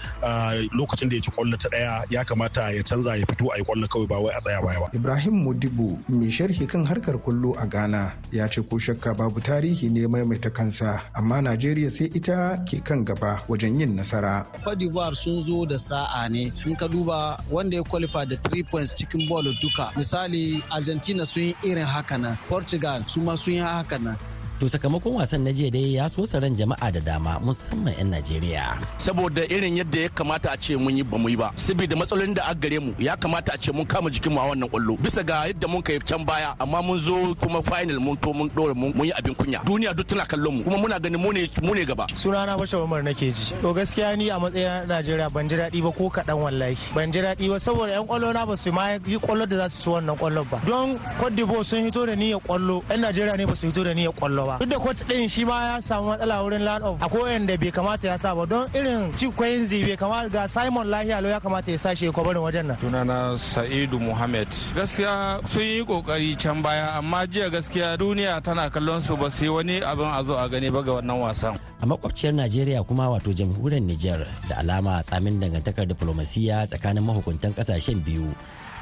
lokacin 0.78 1.10
da 1.10 1.16
ya 1.16 1.23
ci 1.24 1.30
ƙwallo 1.32 1.56
ta 1.56 1.68
ɗaya 1.72 2.04
ya 2.10 2.24
kamata 2.24 2.68
ya 2.70 2.82
canza 2.82 3.16
ya 3.16 3.24
fito 3.26 3.48
a 3.52 3.56
yi 3.58 3.64
ƙwallo 3.64 3.88
kawai 3.88 4.06
ba 4.08 4.20
wai 4.20 4.32
a 4.36 4.40
tsaya 4.40 4.60
baya 4.62 4.80
ba. 4.80 4.88
Ibrahim 4.92 5.44
Modibo 5.44 5.96
mai 6.08 6.28
sharhi 6.30 6.68
kan 6.68 6.84
harkar 6.84 7.16
ƙwallo 7.16 7.56
a 7.56 7.66
Ghana 7.66 8.12
ya 8.32 8.46
ce 8.48 8.60
ko 8.62 8.76
shakka 8.76 9.16
babu 9.16 9.40
tarihi 9.40 9.88
ne 9.90 10.06
maimaita 10.06 10.50
kansa 10.52 11.00
amma 11.16 11.40
Najeriya 11.40 11.90
sai 11.90 12.10
ita 12.14 12.60
ke 12.68 12.84
kan 12.84 13.04
gaba 13.04 13.40
wajen 13.48 13.80
yin 13.80 13.96
nasara. 13.96 14.44
Cote 14.64 15.16
sun 15.16 15.40
zo 15.40 15.64
da 15.64 15.76
sa'a 15.78 16.28
ne 16.28 16.52
in 16.66 16.76
ka 16.76 16.88
duba 16.88 17.40
wanda 17.50 17.76
ya 17.76 17.82
qualify 17.82 18.24
da 18.24 18.36
3 18.36 18.62
points 18.68 18.92
cikin 18.92 19.28
ball 19.28 19.42
duka 19.62 19.92
misali 19.96 20.62
Argentina 20.70 21.24
sun 21.24 21.42
yi 21.42 21.54
irin 21.62 21.86
haka 21.86 22.18
nan 22.18 22.36
Portugal 22.48 23.02
su 23.06 23.20
ma 23.20 23.34
sun 23.34 23.54
yi 23.54 23.60
haka 23.60 23.98
nan 23.98 24.16
To 24.60 24.68
sakamakon 24.70 25.18
wasan 25.18 25.42
na 25.42 25.50
jiya 25.50 25.70
dai 25.70 25.94
ya 25.98 26.06
so 26.06 26.22
ran 26.38 26.54
jama'a 26.54 26.86
da 26.94 27.00
dama 27.02 27.42
musamman 27.42 27.90
'yan 27.98 28.06
Najeriya. 28.14 28.78
Saboda 29.02 29.42
irin 29.50 29.82
yadda 29.82 30.06
ya 30.06 30.08
kamata 30.08 30.54
a 30.54 30.56
ce 30.56 30.76
mun 30.78 30.94
yi 30.96 31.02
ba 31.02 31.18
mu 31.18 31.26
yi 31.28 31.34
ba. 31.34 31.50
Saboda 31.58 31.96
matsalolin 31.98 32.34
da 32.38 32.46
aka 32.46 32.54
gare 32.62 32.78
mu 32.78 32.94
ya 33.02 33.16
kamata 33.18 33.50
a 33.54 33.58
ce 33.58 33.72
mun 33.74 33.82
kama 33.84 34.10
jikin 34.14 34.30
mu 34.30 34.38
a 34.38 34.46
wannan 34.54 34.70
ƙwallo. 34.70 34.94
Bisa 35.02 35.26
ga 35.26 35.50
yadda 35.50 35.66
mun 35.66 35.82
kai 35.82 35.98
can 35.98 36.22
baya 36.24 36.54
amma 36.62 36.82
mun 36.86 36.98
zo 37.02 37.34
kuma 37.34 37.62
final 37.66 37.98
mun 37.98 38.14
to 38.22 38.30
mun 38.32 38.46
dore 38.54 38.74
mun 38.78 38.94
yi 39.02 39.10
abin 39.18 39.34
kunya. 39.34 39.58
Duniya 39.66 39.90
duk 39.90 40.06
tana 40.06 40.22
kallon 40.22 40.54
mu 40.58 40.62
kuma 40.62 40.78
muna 40.78 41.02
ganin 41.02 41.18
mu 41.18 41.32
ne 41.34 41.50
mu 41.60 41.74
ne 41.74 41.84
gaba. 41.84 42.06
Sunana 42.14 42.54
Bashir 42.54 42.78
Umar 42.78 43.02
nake 43.02 43.34
ji. 43.34 43.54
To 43.60 43.74
gaskiya 43.74 44.14
ni 44.16 44.30
a 44.30 44.38
matsayin 44.38 44.86
Najeriya 44.86 45.32
ban 45.34 45.48
ji 45.50 45.56
daɗi 45.58 45.82
ba 45.82 45.90
ko 45.90 46.06
kaɗan 46.14 46.38
wallahi. 46.38 46.78
Ban 46.94 47.10
ji 47.10 47.18
daɗi 47.26 47.50
ba 47.50 47.58
saboda 47.58 47.90
'yan 47.90 48.06
ƙwallo 48.06 48.30
na 48.32 48.46
ba 48.46 48.54
su 48.56 48.70
ma 48.70 48.94
yi 49.02 49.18
ƙwallo 49.18 49.48
da 49.50 49.66
za 49.66 49.68
su 49.68 49.82
ci 49.82 49.88
wannan 49.90 50.14
ƙwallon 50.16 50.46
ba. 50.46 50.62
Don 50.64 50.94
Cote 51.18 51.34
d'Ivoire 51.34 51.64
sun 51.66 51.82
hito 51.90 52.06
da 52.06 52.14
niyyar 52.14 52.38
ƙwallo 52.46 52.86
'yan 52.88 53.00
Najeriya 53.02 53.34
ne 53.36 53.46
ba 53.50 53.54
su 53.58 53.66
hito 53.66 53.82
da 53.82 53.90
niyyar 53.90 54.14
ƙwallo 54.14 54.43
gaba 54.44 54.58
duk 54.60 54.68
da 54.68 54.78
coach 54.78 55.00
din 55.08 55.28
shi 55.28 55.44
ma 55.44 55.56
ya 55.64 55.80
samu 55.80 56.12
matsala 56.12 56.44
wurin 56.44 56.62
land 56.64 56.84
of 56.84 57.00
akwai 57.00 57.32
wanda 57.40 57.56
bai 57.56 57.70
kamata 57.72 58.06
ya 58.12 58.16
sa 58.20 58.34
ba. 58.36 58.44
Don 58.46 58.68
irin 58.76 59.12
ci 59.16 59.26
zai 59.64 59.82
bai 59.88 59.96
kamata 59.96 60.28
ga 60.28 60.46
Simon 60.48 60.86
Lahiya 60.86 61.18
ya 61.24 61.40
kamata 61.40 61.70
ya 61.72 61.78
sa 61.78 61.94
shi 61.94 62.10
kwabarin 62.12 62.42
wajen 62.44 62.66
nan. 62.68 62.76
Sunana 62.80 63.36
Sa'idu 63.38 63.98
Muhammad. 63.98 64.48
Gaskiya 64.76 65.40
sun 65.48 65.62
yi 65.62 65.84
ƙoƙari 65.84 66.38
can 66.38 66.62
baya 66.62 66.98
amma 66.98 67.26
jiya 67.26 67.50
gaskiya 67.50 67.96
duniya 67.96 68.42
tana 68.42 68.70
kallon 68.70 69.00
su 69.00 69.16
ba 69.16 69.30
sai 69.30 69.48
wani 69.48 69.80
abin 69.80 70.10
a 70.12 70.22
zo 70.24 70.36
a 70.36 70.48
gani 70.48 70.70
ba 70.70 70.82
ga 70.82 71.00
wannan 71.00 71.20
wasan. 71.24 71.56
A 71.80 71.86
makwabciyar 71.86 72.34
Najeriya 72.34 72.84
kuma 72.86 73.08
wato 73.08 73.32
jamhuriyar 73.32 73.82
Nijar 73.84 74.26
da 74.48 74.60
alama 74.60 75.02
tsamin 75.02 75.40
dangantakar 75.40 75.86
diplomasiya 75.88 76.66
tsakanin 76.68 77.04
mahukuntan 77.04 77.54
ƙasashen 77.56 78.04
biyu 78.04 78.28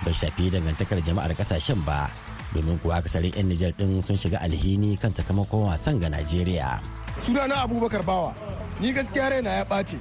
bai 0.04 0.12
shafi 0.14 0.50
dangantakar 0.50 0.98
jama'ar 1.04 1.30
ƙasashen 1.36 1.78
ba. 1.86 2.10
Domin 2.54 2.78
kuwa 2.78 2.96
akasarin 3.00 3.32
'yan 3.36 3.48
Nijar 3.48 3.72
din 3.78 4.02
sun 4.02 4.16
shiga 4.16 4.40
alhini 4.40 4.96
kan 5.00 5.10
sakamakon 5.10 5.64
wasan 5.68 6.00
ga 6.00 6.08
Najeriya. 6.12 6.80
Sunana 7.26 7.64
Abubakar 7.64 8.04
Bawa, 8.04 8.34
ni 8.80 8.92
gaskiya 8.92 9.30
raina 9.30 9.50
ya 9.50 9.64
ɓace 9.64 9.96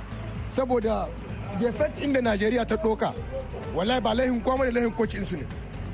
saboda 0.56 1.08
defect 1.60 1.96
inda 2.04 2.22
Najeriya 2.22 2.66
ta 2.68 2.76
ɗoka 2.76 3.14
wallahi 3.76 4.02
ba 4.02 4.12
laihin 4.14 4.42
kwamar 4.44 4.68
da 4.68 4.74
laihin 4.80 4.92
koci 4.92 5.24
su 5.26 5.36
ne. 5.36 5.46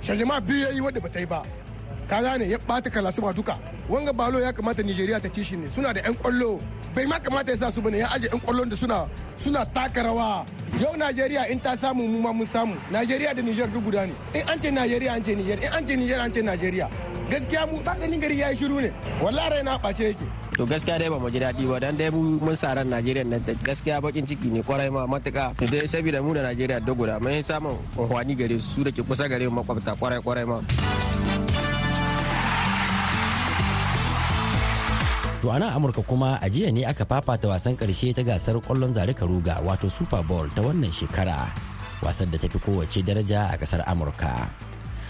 Shajama 0.02 0.42
biyu 0.42 0.60
ya 0.66 0.70
yi 0.74 0.82
wadda 0.82 1.00
ba 1.02 1.10
ta 1.10 1.20
yi 1.20 1.26
ba. 1.26 1.42
Ka 2.08 2.22
gane? 2.24 2.48
Ya 2.48 2.58
ɓata 2.58 2.90
kalasu 2.90 3.22
ba 3.22 3.34
duka. 3.36 3.60
Wanga 3.90 4.14
balo 4.14 4.40
ya 4.40 4.54
kamata 4.56 4.82
Nijeriya 4.84 5.20
ta 5.20 5.28
ci 5.30 5.44
shi 5.44 5.56
ne. 5.58 5.68
Suna 5.76 5.92
da 5.94 6.00
'yan 6.00 6.16
ƙwallo 6.16 6.56
bai 6.96 7.06
ma 7.06 7.20
kamata 7.20 7.52
ya 7.52 7.58
sa 7.58 7.72
su 7.72 7.82
ba 7.84 7.90
ne 7.92 7.98
ya 8.00 8.08
aje 8.16 8.32
'yan 8.32 8.40
ƙwallon 8.40 8.70
da 8.72 8.76
suna 8.76 9.08
suna 9.38 9.66
taka 9.76 10.04
rawa. 10.08 10.46
Yau 10.80 10.96
najeriya 10.96 11.52
in 11.52 11.60
ta 11.60 11.76
samu 11.76 12.08
mu 12.08 12.22
ma 12.24 12.32
mun 12.32 12.48
samu. 12.48 12.76
Najeriya 12.92 13.36
da 13.36 13.42
niger 13.44 13.68
duk 13.68 13.84
guda 13.84 14.06
ne. 14.08 14.14
In 14.40 14.48
an 14.48 14.56
ce 14.60 14.72
najeriya 14.72 15.16
an 15.20 15.24
ce 15.24 15.36
niger 15.36 15.60
in 15.60 15.68
an 15.74 15.84
ce 15.86 15.96
niger 16.00 16.20
an 16.20 16.32
ce 16.32 16.40
najeriya 16.40 16.88
gaskiya 17.28 17.68
mu 17.68 17.84
ba 17.84 17.92
ganin 18.00 18.20
gari 18.24 18.40
yayi 18.40 18.56
shiru 18.56 18.80
ne. 18.80 18.92
Wallahi 19.20 19.50
raina 19.60 19.76
ɓace 19.84 20.04
yake. 20.16 20.26
To 20.56 20.64
gaskiya 20.66 21.00
dai 21.00 21.10
ba 21.12 21.20
mu 21.20 21.28
ji 21.30 21.40
daɗi 21.44 21.68
ba. 21.68 21.76
Dan 21.80 21.98
dai 22.00 22.08
mun 22.10 22.56
sa 22.56 22.72
ran 22.74 22.88
najeriya 22.88 23.28
nan 23.28 23.44
gaskiya 23.68 24.00
bakin 24.00 24.24
ciki 24.26 24.48
ne 24.48 24.64
ƙwarai 24.64 24.88
ma 24.92 25.04
matuka 25.08 25.52
da 25.60 25.66
dai 25.68 25.88
saboda 25.92 26.24
mu 26.24 26.32
da 26.34 26.42
najeriya 26.48 26.80
duk 26.80 26.98
guda 27.04 27.20
mun 27.20 27.44
samun 27.44 27.76
unhwani 28.00 28.32
gare 28.36 28.56
su 28.64 28.80
da 28.84 28.92
ke 28.96 29.04
kusa 29.04 29.28
gare 29.28 29.44
mu 29.52 29.60
makwabta 29.60 29.92
ƙwarai 30.00 30.24
ƙwarai 30.24 30.48
ma. 30.48 30.64
To 35.48 35.54
a 35.56 35.60
nan 35.64 35.72
Amurka 35.72 36.04
kuma 36.04 36.36
a 36.44 36.50
jiya 36.52 36.74
ne 36.76 36.84
aka 36.84 37.06
fafata 37.08 37.48
wasan 37.48 37.78
ƙarshe 37.80 38.12
ta 38.14 38.20
gasar 38.22 38.60
ƙwallon 38.60 38.92
zare 38.92 39.14
karuga 39.16 39.64
wato 39.64 39.88
Super 39.90 40.20
Bowl 40.22 40.50
ta 40.52 40.60
wannan 40.62 40.92
shekara. 40.92 41.48
Wasan 42.04 42.28
da 42.30 42.36
ta 42.38 42.52
fi 42.52 42.60
kowace 42.60 43.00
daraja 43.00 43.48
a 43.48 43.58
ƙasar 43.58 43.80
Amurka. 43.88 44.50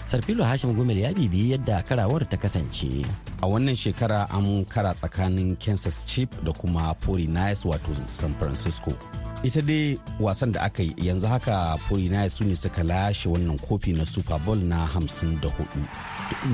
Sarfilo 0.06 0.46
Hashim 0.46 0.76
Gumel 0.78 0.94
ya 1.02 1.10
bibiyi 1.10 1.58
yadda 1.58 1.82
karawar 1.82 2.22
ta 2.30 2.36
kasance. 2.38 3.02
A 3.42 3.46
wannan 3.50 3.74
shekara 3.74 4.30
an 4.30 4.62
kara 4.70 4.94
tsakanin 4.94 5.58
Kansas 5.58 6.04
Chief 6.06 6.28
da 6.46 6.52
kuma 6.54 6.94
49ers 7.02 7.66
wato 7.66 7.90
San 8.08 8.30
Francisco. 8.38 8.94
Ita 9.42 9.58
dai 9.60 9.98
wasan 10.22 10.52
da 10.54 10.70
aka 10.70 10.84
yi 10.86 10.94
yanzu 11.02 11.26
haka 11.26 11.74
49ers 11.90 12.30
su 12.30 12.44
ne 12.46 12.54
suka 12.54 12.84
lashe 12.86 13.26
wannan 13.26 13.58
kofi 13.58 13.90
na 13.90 14.04
Super 14.06 14.38
Bowl 14.46 14.54
na 14.62 14.86
54. 14.86 15.66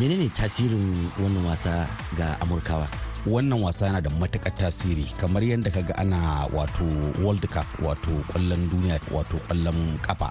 Menene 0.01 0.33
tasirin 0.33 0.89
wannan 1.21 1.45
wasa 1.45 1.85
ga 2.17 2.33
Amurkawa? 2.41 2.89
Wannan 3.27 3.63
wasa 3.63 3.87
yana 3.87 4.01
da 4.01 4.11
matuƙar 4.11 4.55
tasiri 4.55 5.05
kamar 5.21 5.43
yadda 5.45 5.71
kaga 5.73 5.95
ana 5.99 6.47
wato 6.53 6.85
world 7.25 7.45
cup 7.49 7.67
wato 7.83 8.11
ƙwallon 8.33 8.71
duniya 8.71 9.01
wato 9.13 9.39
ƙwallon 9.49 9.99
kafa 10.03 10.31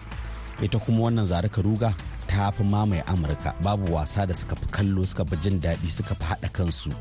ita 0.61 0.79
kuma 0.79 1.09
wannan 1.09 1.25
zare 1.25 1.49
ruga 1.57 1.93
ta 2.27 2.51
fi 2.51 2.63
mamaye 2.63 3.03
amurka. 3.07 3.53
Babu 3.63 3.93
wasa 3.93 4.25
da 4.25 4.33
suka 4.33 4.55
fi 4.55 4.65
kallo 4.71 5.03
suka 5.05 5.25
fi 5.25 5.35
jin 5.37 5.59
daɗi 5.59 5.89
suka 5.91 6.15
fi 6.15 6.23
haɗa 6.23 6.49
kansu 6.53 6.91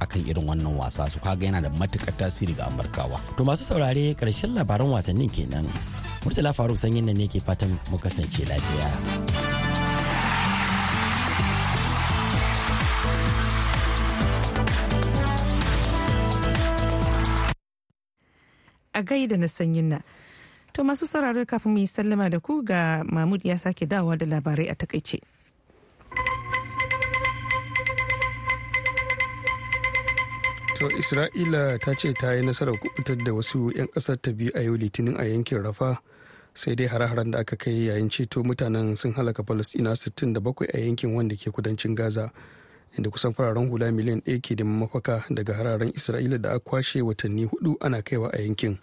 akan 0.00 0.20
irin 0.26 0.44
wannan 0.48 0.74
wasa. 0.76 1.08
Su 1.10 1.18
kaga 1.20 1.46
yana 1.46 1.62
da 1.62 1.68
matuƙar 1.70 2.14
tasiri 2.18 2.56
ga 2.56 2.66
amurkawa. 2.68 3.20
To 3.36 3.44
masu 3.44 3.64
saurare 3.64 4.14
ƙarshen 4.16 4.54
labaran 4.56 4.90
wasannin 4.90 5.30
kenan. 5.30 5.66
Murtala 6.24 6.52
faruk 6.54 6.76
sanyin 6.78 7.04
nan 7.06 7.16
ne 7.16 7.28
ke 7.28 7.40
fatan 7.40 7.78
mu 7.90 7.98
kasance 7.98 8.44
lafiya. 8.48 9.43
A 18.94 19.02
gaida 19.02 19.36
na 19.36 19.46
sanyin 19.48 19.88
na. 19.88 19.98
To 20.72 20.82
masu 20.84 21.06
sauraro 21.06 21.44
kafin 21.46 21.72
mu 21.72 21.78
yi 21.78 21.86
sallama 21.86 22.30
da 22.30 22.40
ku 22.40 22.62
ga 22.64 23.02
Mahmud 23.04 23.44
ya 23.44 23.56
sake 23.58 23.86
dawowa 23.86 24.18
da 24.18 24.26
labarai 24.26 24.70
a 24.70 24.74
taƙaice. 24.74 25.20
To 30.74 30.90
Isra'ila 30.90 31.78
ta 31.78 31.94
ce 31.94 32.12
ta 32.12 32.34
yi 32.34 32.42
nasarar 32.42 32.74
kuɓutar 32.74 33.22
da 33.24 33.32
wasu 33.32 33.70
'yan 33.70 33.86
ƙasar 33.94 34.16
ta 34.20 34.32
biyu 34.32 34.50
a 34.54 34.60
yau 34.62 34.74
litinin 34.76 35.14
a 35.16 35.24
yankin 35.24 35.62
Rafa 35.62 35.98
sai 36.54 36.74
dai 36.74 36.86
hare-haren 36.86 37.30
da 37.30 37.38
aka 37.38 37.56
kai 37.56 37.86
yayin 37.86 38.10
ceto 38.10 38.42
mutanen 38.42 38.96
sun 38.98 39.12
halaka 39.14 39.42
Falasɗina 39.46 39.94
67 39.94 40.66
a 40.74 40.78
yankin 40.82 41.14
wanda 41.14 41.36
ke 41.36 41.54
kudancin 41.54 41.94
Gaza. 41.94 42.32
Inda 42.98 43.10
kusan 43.10 43.34
fararen 43.34 43.68
hula 43.70 43.90
miliyan 43.92 44.20
ɗaya 44.22 44.40
ke 44.42 44.54
da 44.56 44.64
mafaka 44.64 45.24
daga 45.30 45.54
hararen 45.54 45.90
isra'ila 45.94 46.38
da 46.40 46.50
aka 46.54 46.60
kwashe 46.60 47.02
watanni 47.02 47.44
huɗu 47.46 47.76
ana 47.80 48.02
kaiwa 48.02 48.30
a 48.32 48.38
yankin. 48.42 48.78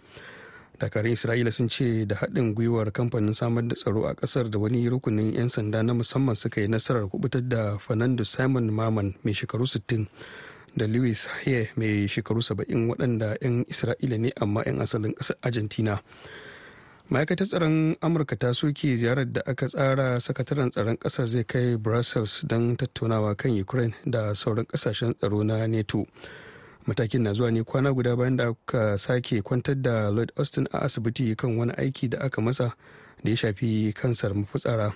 Dakarun 0.80 1.12
isra'ila 1.14 1.52
sun 1.52 1.68
ce 1.68 2.04
da 2.06 2.16
haɗin 2.16 2.54
gwiwar 2.54 2.90
kamfanin 2.92 3.34
samar 3.34 3.62
da 3.68 3.74
tsaro 3.74 4.04
a 4.06 4.14
ƙasar 4.14 4.50
da 4.50 4.58
wani 4.58 4.88
rukunin 4.90 5.32
'yan 5.34 5.48
sanda 5.48 5.82
na 5.82 5.94
musamman 5.94 6.36
suka 6.36 6.60
yi 6.60 6.68
nasarar 6.68 7.06
kuɓutar 7.08 7.48
da 7.48 7.78
fernando 7.78 8.24
simon 8.24 8.66
maman 8.72 9.14
mai 9.24 9.32
shekaru 9.32 9.64
60 9.66 10.06
da 10.76 10.86
louis 10.86 11.26
haye 11.26 11.70
mai 11.76 12.08
shekaru 12.08 12.42
70 12.42 12.88
waɗanda 12.90 13.36
'yan 13.40 13.64
isra'ila 13.70 14.18
ne 14.18 14.32
amma 14.40 14.62
'yan 14.66 14.80
asalin 14.82 15.14
ƙasar 15.14 15.36
argentina. 15.42 16.02
Ma'aikatar 17.10 17.46
tsaron 17.46 17.96
amurka 18.00 18.36
ta 18.36 18.52
soke 18.54 18.96
ziyarar 18.96 19.32
da 19.32 19.40
aka 19.46 19.68
tsara 19.68 20.20
sakataren 20.20 20.70
tsaron 20.70 20.96
ƙasar 20.98 21.26
zai 21.26 21.44
kai 21.44 21.76
brussels 21.76 22.44
don 22.46 22.76
tattaunawa 22.76 23.36
kan 23.36 23.60
ukraine 23.60 23.94
da 24.06 24.34
sauran 24.34 24.64
ƙasashen 24.66 25.14
tsaro 25.18 25.42
na 25.44 25.66
neto 25.66 26.06
matakin 26.86 27.22
na 27.22 27.32
zuwa 27.32 27.50
ne 27.52 27.62
kwana 27.64 27.92
guda 27.94 28.16
bayan 28.16 28.36
da 28.36 28.48
aka 28.48 28.98
sake 28.98 29.42
kwantar 29.42 29.82
da 29.82 30.10
lloyd 30.10 30.32
austin 30.36 30.66
a 30.72 30.78
asibiti 30.78 31.36
kan 31.36 31.56
wani 31.58 31.72
aiki 31.76 32.08
da 32.08 32.18
aka 32.18 32.40
masa 32.40 32.72
da 33.24 33.30
ya 33.30 33.36
shafi 33.36 33.92
kansar 33.94 34.34
mafitsara. 34.34 34.92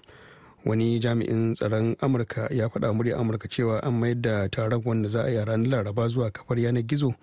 Wani 0.65 0.99
jami'in 0.99 1.55
tsaron 1.55 1.95
amurka 2.01 2.49
ya 2.51 2.67
faɗa 2.69 2.93
murya 2.93 3.17
amurka 3.19 3.47
cewa 3.49 3.79
an 3.87 3.95
mayar 4.01 4.21
da 4.21 4.49
taron 4.49 4.83
wanda 4.85 5.09
za 5.09 5.23
a 5.23 5.31
yi 5.31 5.39
ranar 5.45 5.69
laraba 5.71 6.09
zuwa 6.09 6.31
kafar 6.31 6.59
yanar 6.59 6.83
gizo 6.83 7.15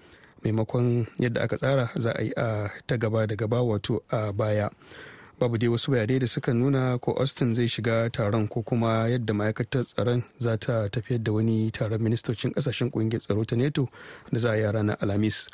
maimakon 0.43 1.07
yadda 1.19 1.41
aka 1.41 1.57
tsara 1.57 1.89
za 1.95 2.11
a 2.15 2.21
yi 2.23 2.31
a 2.37 2.69
ta 2.87 2.97
gaba 2.97 3.27
da 3.27 3.35
gaba 3.35 3.61
wato 3.63 4.01
a 4.09 4.33
baya. 4.33 4.69
Babu 5.39 5.57
dai 5.57 5.67
wasu 5.69 5.91
bayanai 5.91 6.19
da 6.19 6.27
suka 6.27 6.53
nuna 6.53 6.97
ko 6.99 7.11
austin 7.13 7.55
zai 7.55 7.67
shiga 7.67 8.09
taron 8.11 8.47
ko 8.47 8.61
kuma 8.61 9.07
yadda 9.09 9.33
ma'aikatar 9.33 9.83
tsaron 9.83 10.23
za 10.37 10.57
ta 10.57 10.87
tafiyar 10.89 11.23
da 11.23 11.31
wani 11.31 11.71
taron 11.71 11.99
ministocin 12.01 12.53
ƙasashen 12.53 12.91
ƙungiyar 12.91 13.19
tsaro 13.21 13.43
ta 13.45 13.55
neto 13.55 13.89
da 14.31 14.39
za 14.39 14.51
a 14.51 14.55
yi 14.55 14.63
ranar 14.71 14.97
alhamis. 15.01 15.47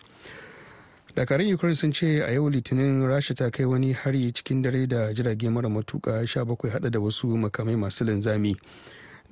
Dakarun 1.15 1.53
ukraine 1.53 1.75
sun 1.75 1.91
ce 1.91 2.21
a 2.21 2.31
yau 2.33 2.49
litinin 2.49 3.01
rasha 3.07 3.33
ta 3.33 3.49
kai 3.49 3.65
wani 3.65 3.93
hari 3.93 4.31
cikin 4.31 4.61
dare 4.61 4.85
da 4.87 5.13
jirage 5.13 5.49
mara 5.49 5.69
matuka 5.69 6.21
17 6.23 6.69
hada 6.69 6.89
da 6.89 6.99
wasu 6.99 7.27
makamai 7.37 7.75
masu 7.75 8.03
linzami. 8.05 8.55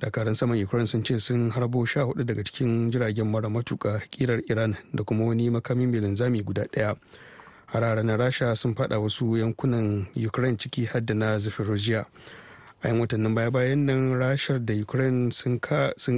Dakarun 0.00 0.34
saman 0.34 0.62
ukraine 0.62 0.86
sun 0.86 1.02
ce 1.04 1.18
sun 1.20 1.50
harbo 1.50 1.84
sha 1.86 2.02
huɗu 2.02 2.24
daga 2.24 2.44
cikin 2.44 2.90
jiragen 2.90 3.30
mara 3.30 3.48
matuka 3.48 4.00
kirar 4.10 4.40
iran 4.50 4.76
da 4.94 5.02
kuma 5.04 5.24
wani 5.26 5.50
makami 5.50 5.86
mai 5.86 6.00
linzami 6.00 6.42
guda 6.42 6.64
ɗaya 6.72 6.96
harare 7.66 8.02
na 8.02 8.16
rasha 8.16 8.56
sun 8.56 8.74
fada 8.74 8.98
wasu 8.98 9.36
yankunan 9.36 10.06
ukraine 10.26 10.56
ciki 10.56 10.84
hadda 10.84 11.14
na 11.14 11.38
zafirojiya 11.38 12.06
a 12.82 12.88
yan 12.88 13.00
watannin 13.00 13.34
baya 13.34 13.50
bayan 13.50 13.84
nan 13.86 14.14
rashar 14.18 14.64
da 14.64 14.74
ukraine 14.74 15.30
sun 15.30 15.58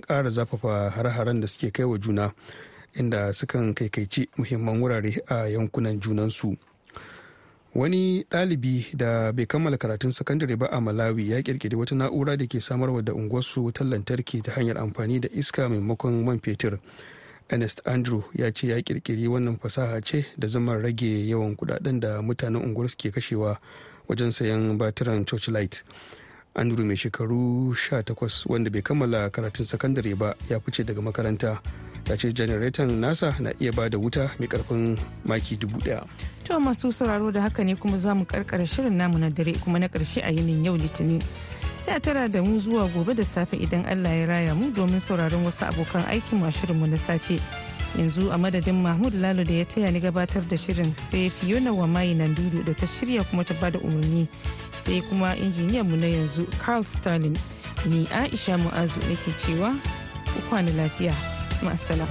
kara 0.01 0.31
zafafa 0.31 0.91
har-haren 0.91 1.41
da 1.41 1.47
suke 1.49 1.73
kai 1.73 1.85
wa 1.85 1.99
juna 1.99 2.33
inda 2.95 3.33
sukan 3.33 3.75
kaikaici 3.75 4.29
muhimman 4.37 4.81
wurare 4.81 5.23
a 5.29 5.49
yankunan 5.49 6.01
junansu. 6.01 6.57
Wani 7.75 8.25
ɗalibi 8.31 8.87
da 8.97 9.33
bai 9.33 9.47
kammala 9.47 9.77
karatun 9.79 10.11
sakandare 10.11 10.57
ba 10.57 10.67
a 10.71 10.81
malawi 10.81 11.31
ya 11.31 11.43
kirkiri 11.43 11.77
wata 11.77 11.95
na'ura 11.95 12.37
da 12.37 12.47
ke 12.47 12.61
samarwa 12.61 13.03
da 13.03 13.13
unguwarsu 13.15 13.65
wutar 13.65 13.87
lantarki 13.87 14.43
ta 14.43 14.53
hanyar 14.53 14.79
amfani 14.79 15.21
da 15.21 15.29
iska 15.33 15.69
maimakon 15.69 16.25
man 16.25 16.41
fetur. 16.41 16.79
Ernest 17.49 17.81
andrew 17.87 18.23
ya 18.35 18.51
ce 18.53 18.67
ya 18.69 18.83
kirkiri 18.83 19.27
wannan 19.29 19.57
fasaha 19.59 20.01
ce 20.03 20.27
da 20.39 20.49
zama 20.49 20.77
rage 20.79 21.27
yawan 21.29 21.57
kuɗaɗen 21.57 22.01
da 22.01 22.23
mutanen 22.23 22.63
unguwar 22.63 22.91
ke 22.97 23.11
kashewa 23.11 23.59
wajen 24.09 24.31
sayan 24.33 24.79
batiran 24.79 25.25
torchlight. 25.25 25.85
Andrew 26.55 26.85
mai 26.85 26.97
shekaru 26.97 27.75
18 27.75 28.47
wanda 28.51 28.71
bai 28.71 28.83
kammala 28.83 29.31
karatun 29.31 29.65
sakandare 29.67 30.15
ba 30.19 30.35
ya 30.49 30.59
fice 30.61 30.83
daga 30.85 31.03
makaranta. 31.03 31.63
Ya 32.09 32.17
ce 32.17 32.33
janareton 32.33 33.01
nasa 33.01 33.35
na 33.41 33.53
iya 33.61 33.73
ba 33.73 33.89
da 33.91 33.99
wuta 33.99 34.31
mai 34.39 34.49
ƙarfin 34.49 34.97
maki 35.25 35.57
dubu 35.57 35.79
ɗaya 35.79 36.07
To 36.51 36.59
masu 36.59 36.91
sauraro 36.93 37.31
da 37.33 37.41
haka 37.43 37.63
ne 37.65 37.75
kuma 37.77 37.99
za 37.99 38.15
mu 38.15 38.25
karkara 38.25 38.67
shirin 38.67 38.97
namu 38.97 39.19
na 39.19 39.29
dare 39.31 39.53
kuma 39.63 39.79
na 39.79 39.87
ƙarshe 39.89 40.19
a 40.25 40.33
yinin 40.35 40.65
yau 40.65 40.75
litinin. 40.77 41.23
Sai 41.81 41.95
a 41.97 42.01
tara 42.01 42.29
da 42.29 42.43
mu 42.43 42.59
zuwa 42.59 42.91
gobe 42.93 43.15
da 43.15 43.23
safe 43.23 43.55
idan 43.55 43.87
Allah 43.87 44.11
ya 44.11 44.27
raya 44.27 44.55
mu 44.57 44.71
domin 44.73 44.99
sauraron 45.01 45.45
wasu 45.47 45.63
abokan 45.71 46.03
aikin 46.11 46.39
mu 46.43 46.51
shirinmu 46.51 46.91
na 46.91 46.97
safe. 46.97 47.39
yanzu 47.99 48.31
a 48.35 48.39
madadin 48.39 48.83
mahmud 48.83 49.15
lalo 49.15 49.45
da 49.45 49.53
ya 49.53 49.65
taya 49.65 49.91
ni 49.93 50.01
gabatar 50.01 50.43
da 50.49 50.57
shirin 50.57 50.95
sai 50.95 51.29
fiona 51.31 51.73
wa 51.73 51.87
mai 51.87 52.15
nan 52.15 52.35
dudu 52.35 52.63
da 52.65 52.73
ta 52.75 52.87
shirya 52.87 53.23
kuma 53.31 53.45
ta 53.45 53.55
ba 53.61 53.71
da 53.71 53.79
umarni 53.79 54.29
sai 54.79 55.03
kuma 55.09 55.35
injiniyan 55.37 55.87
mu 55.89 55.97
na 55.97 56.07
yanzu 56.07 56.47
carl 56.63 56.85
stalin 56.85 57.37
ni 57.87 58.07
aisha 58.15 58.59
mu'azu 58.59 59.01
nake 59.11 59.31
cewa 59.43 59.75
ku 60.35 60.39
kwana 60.49 60.71
lafiya 60.79 61.15
ma'asala. 61.63 62.07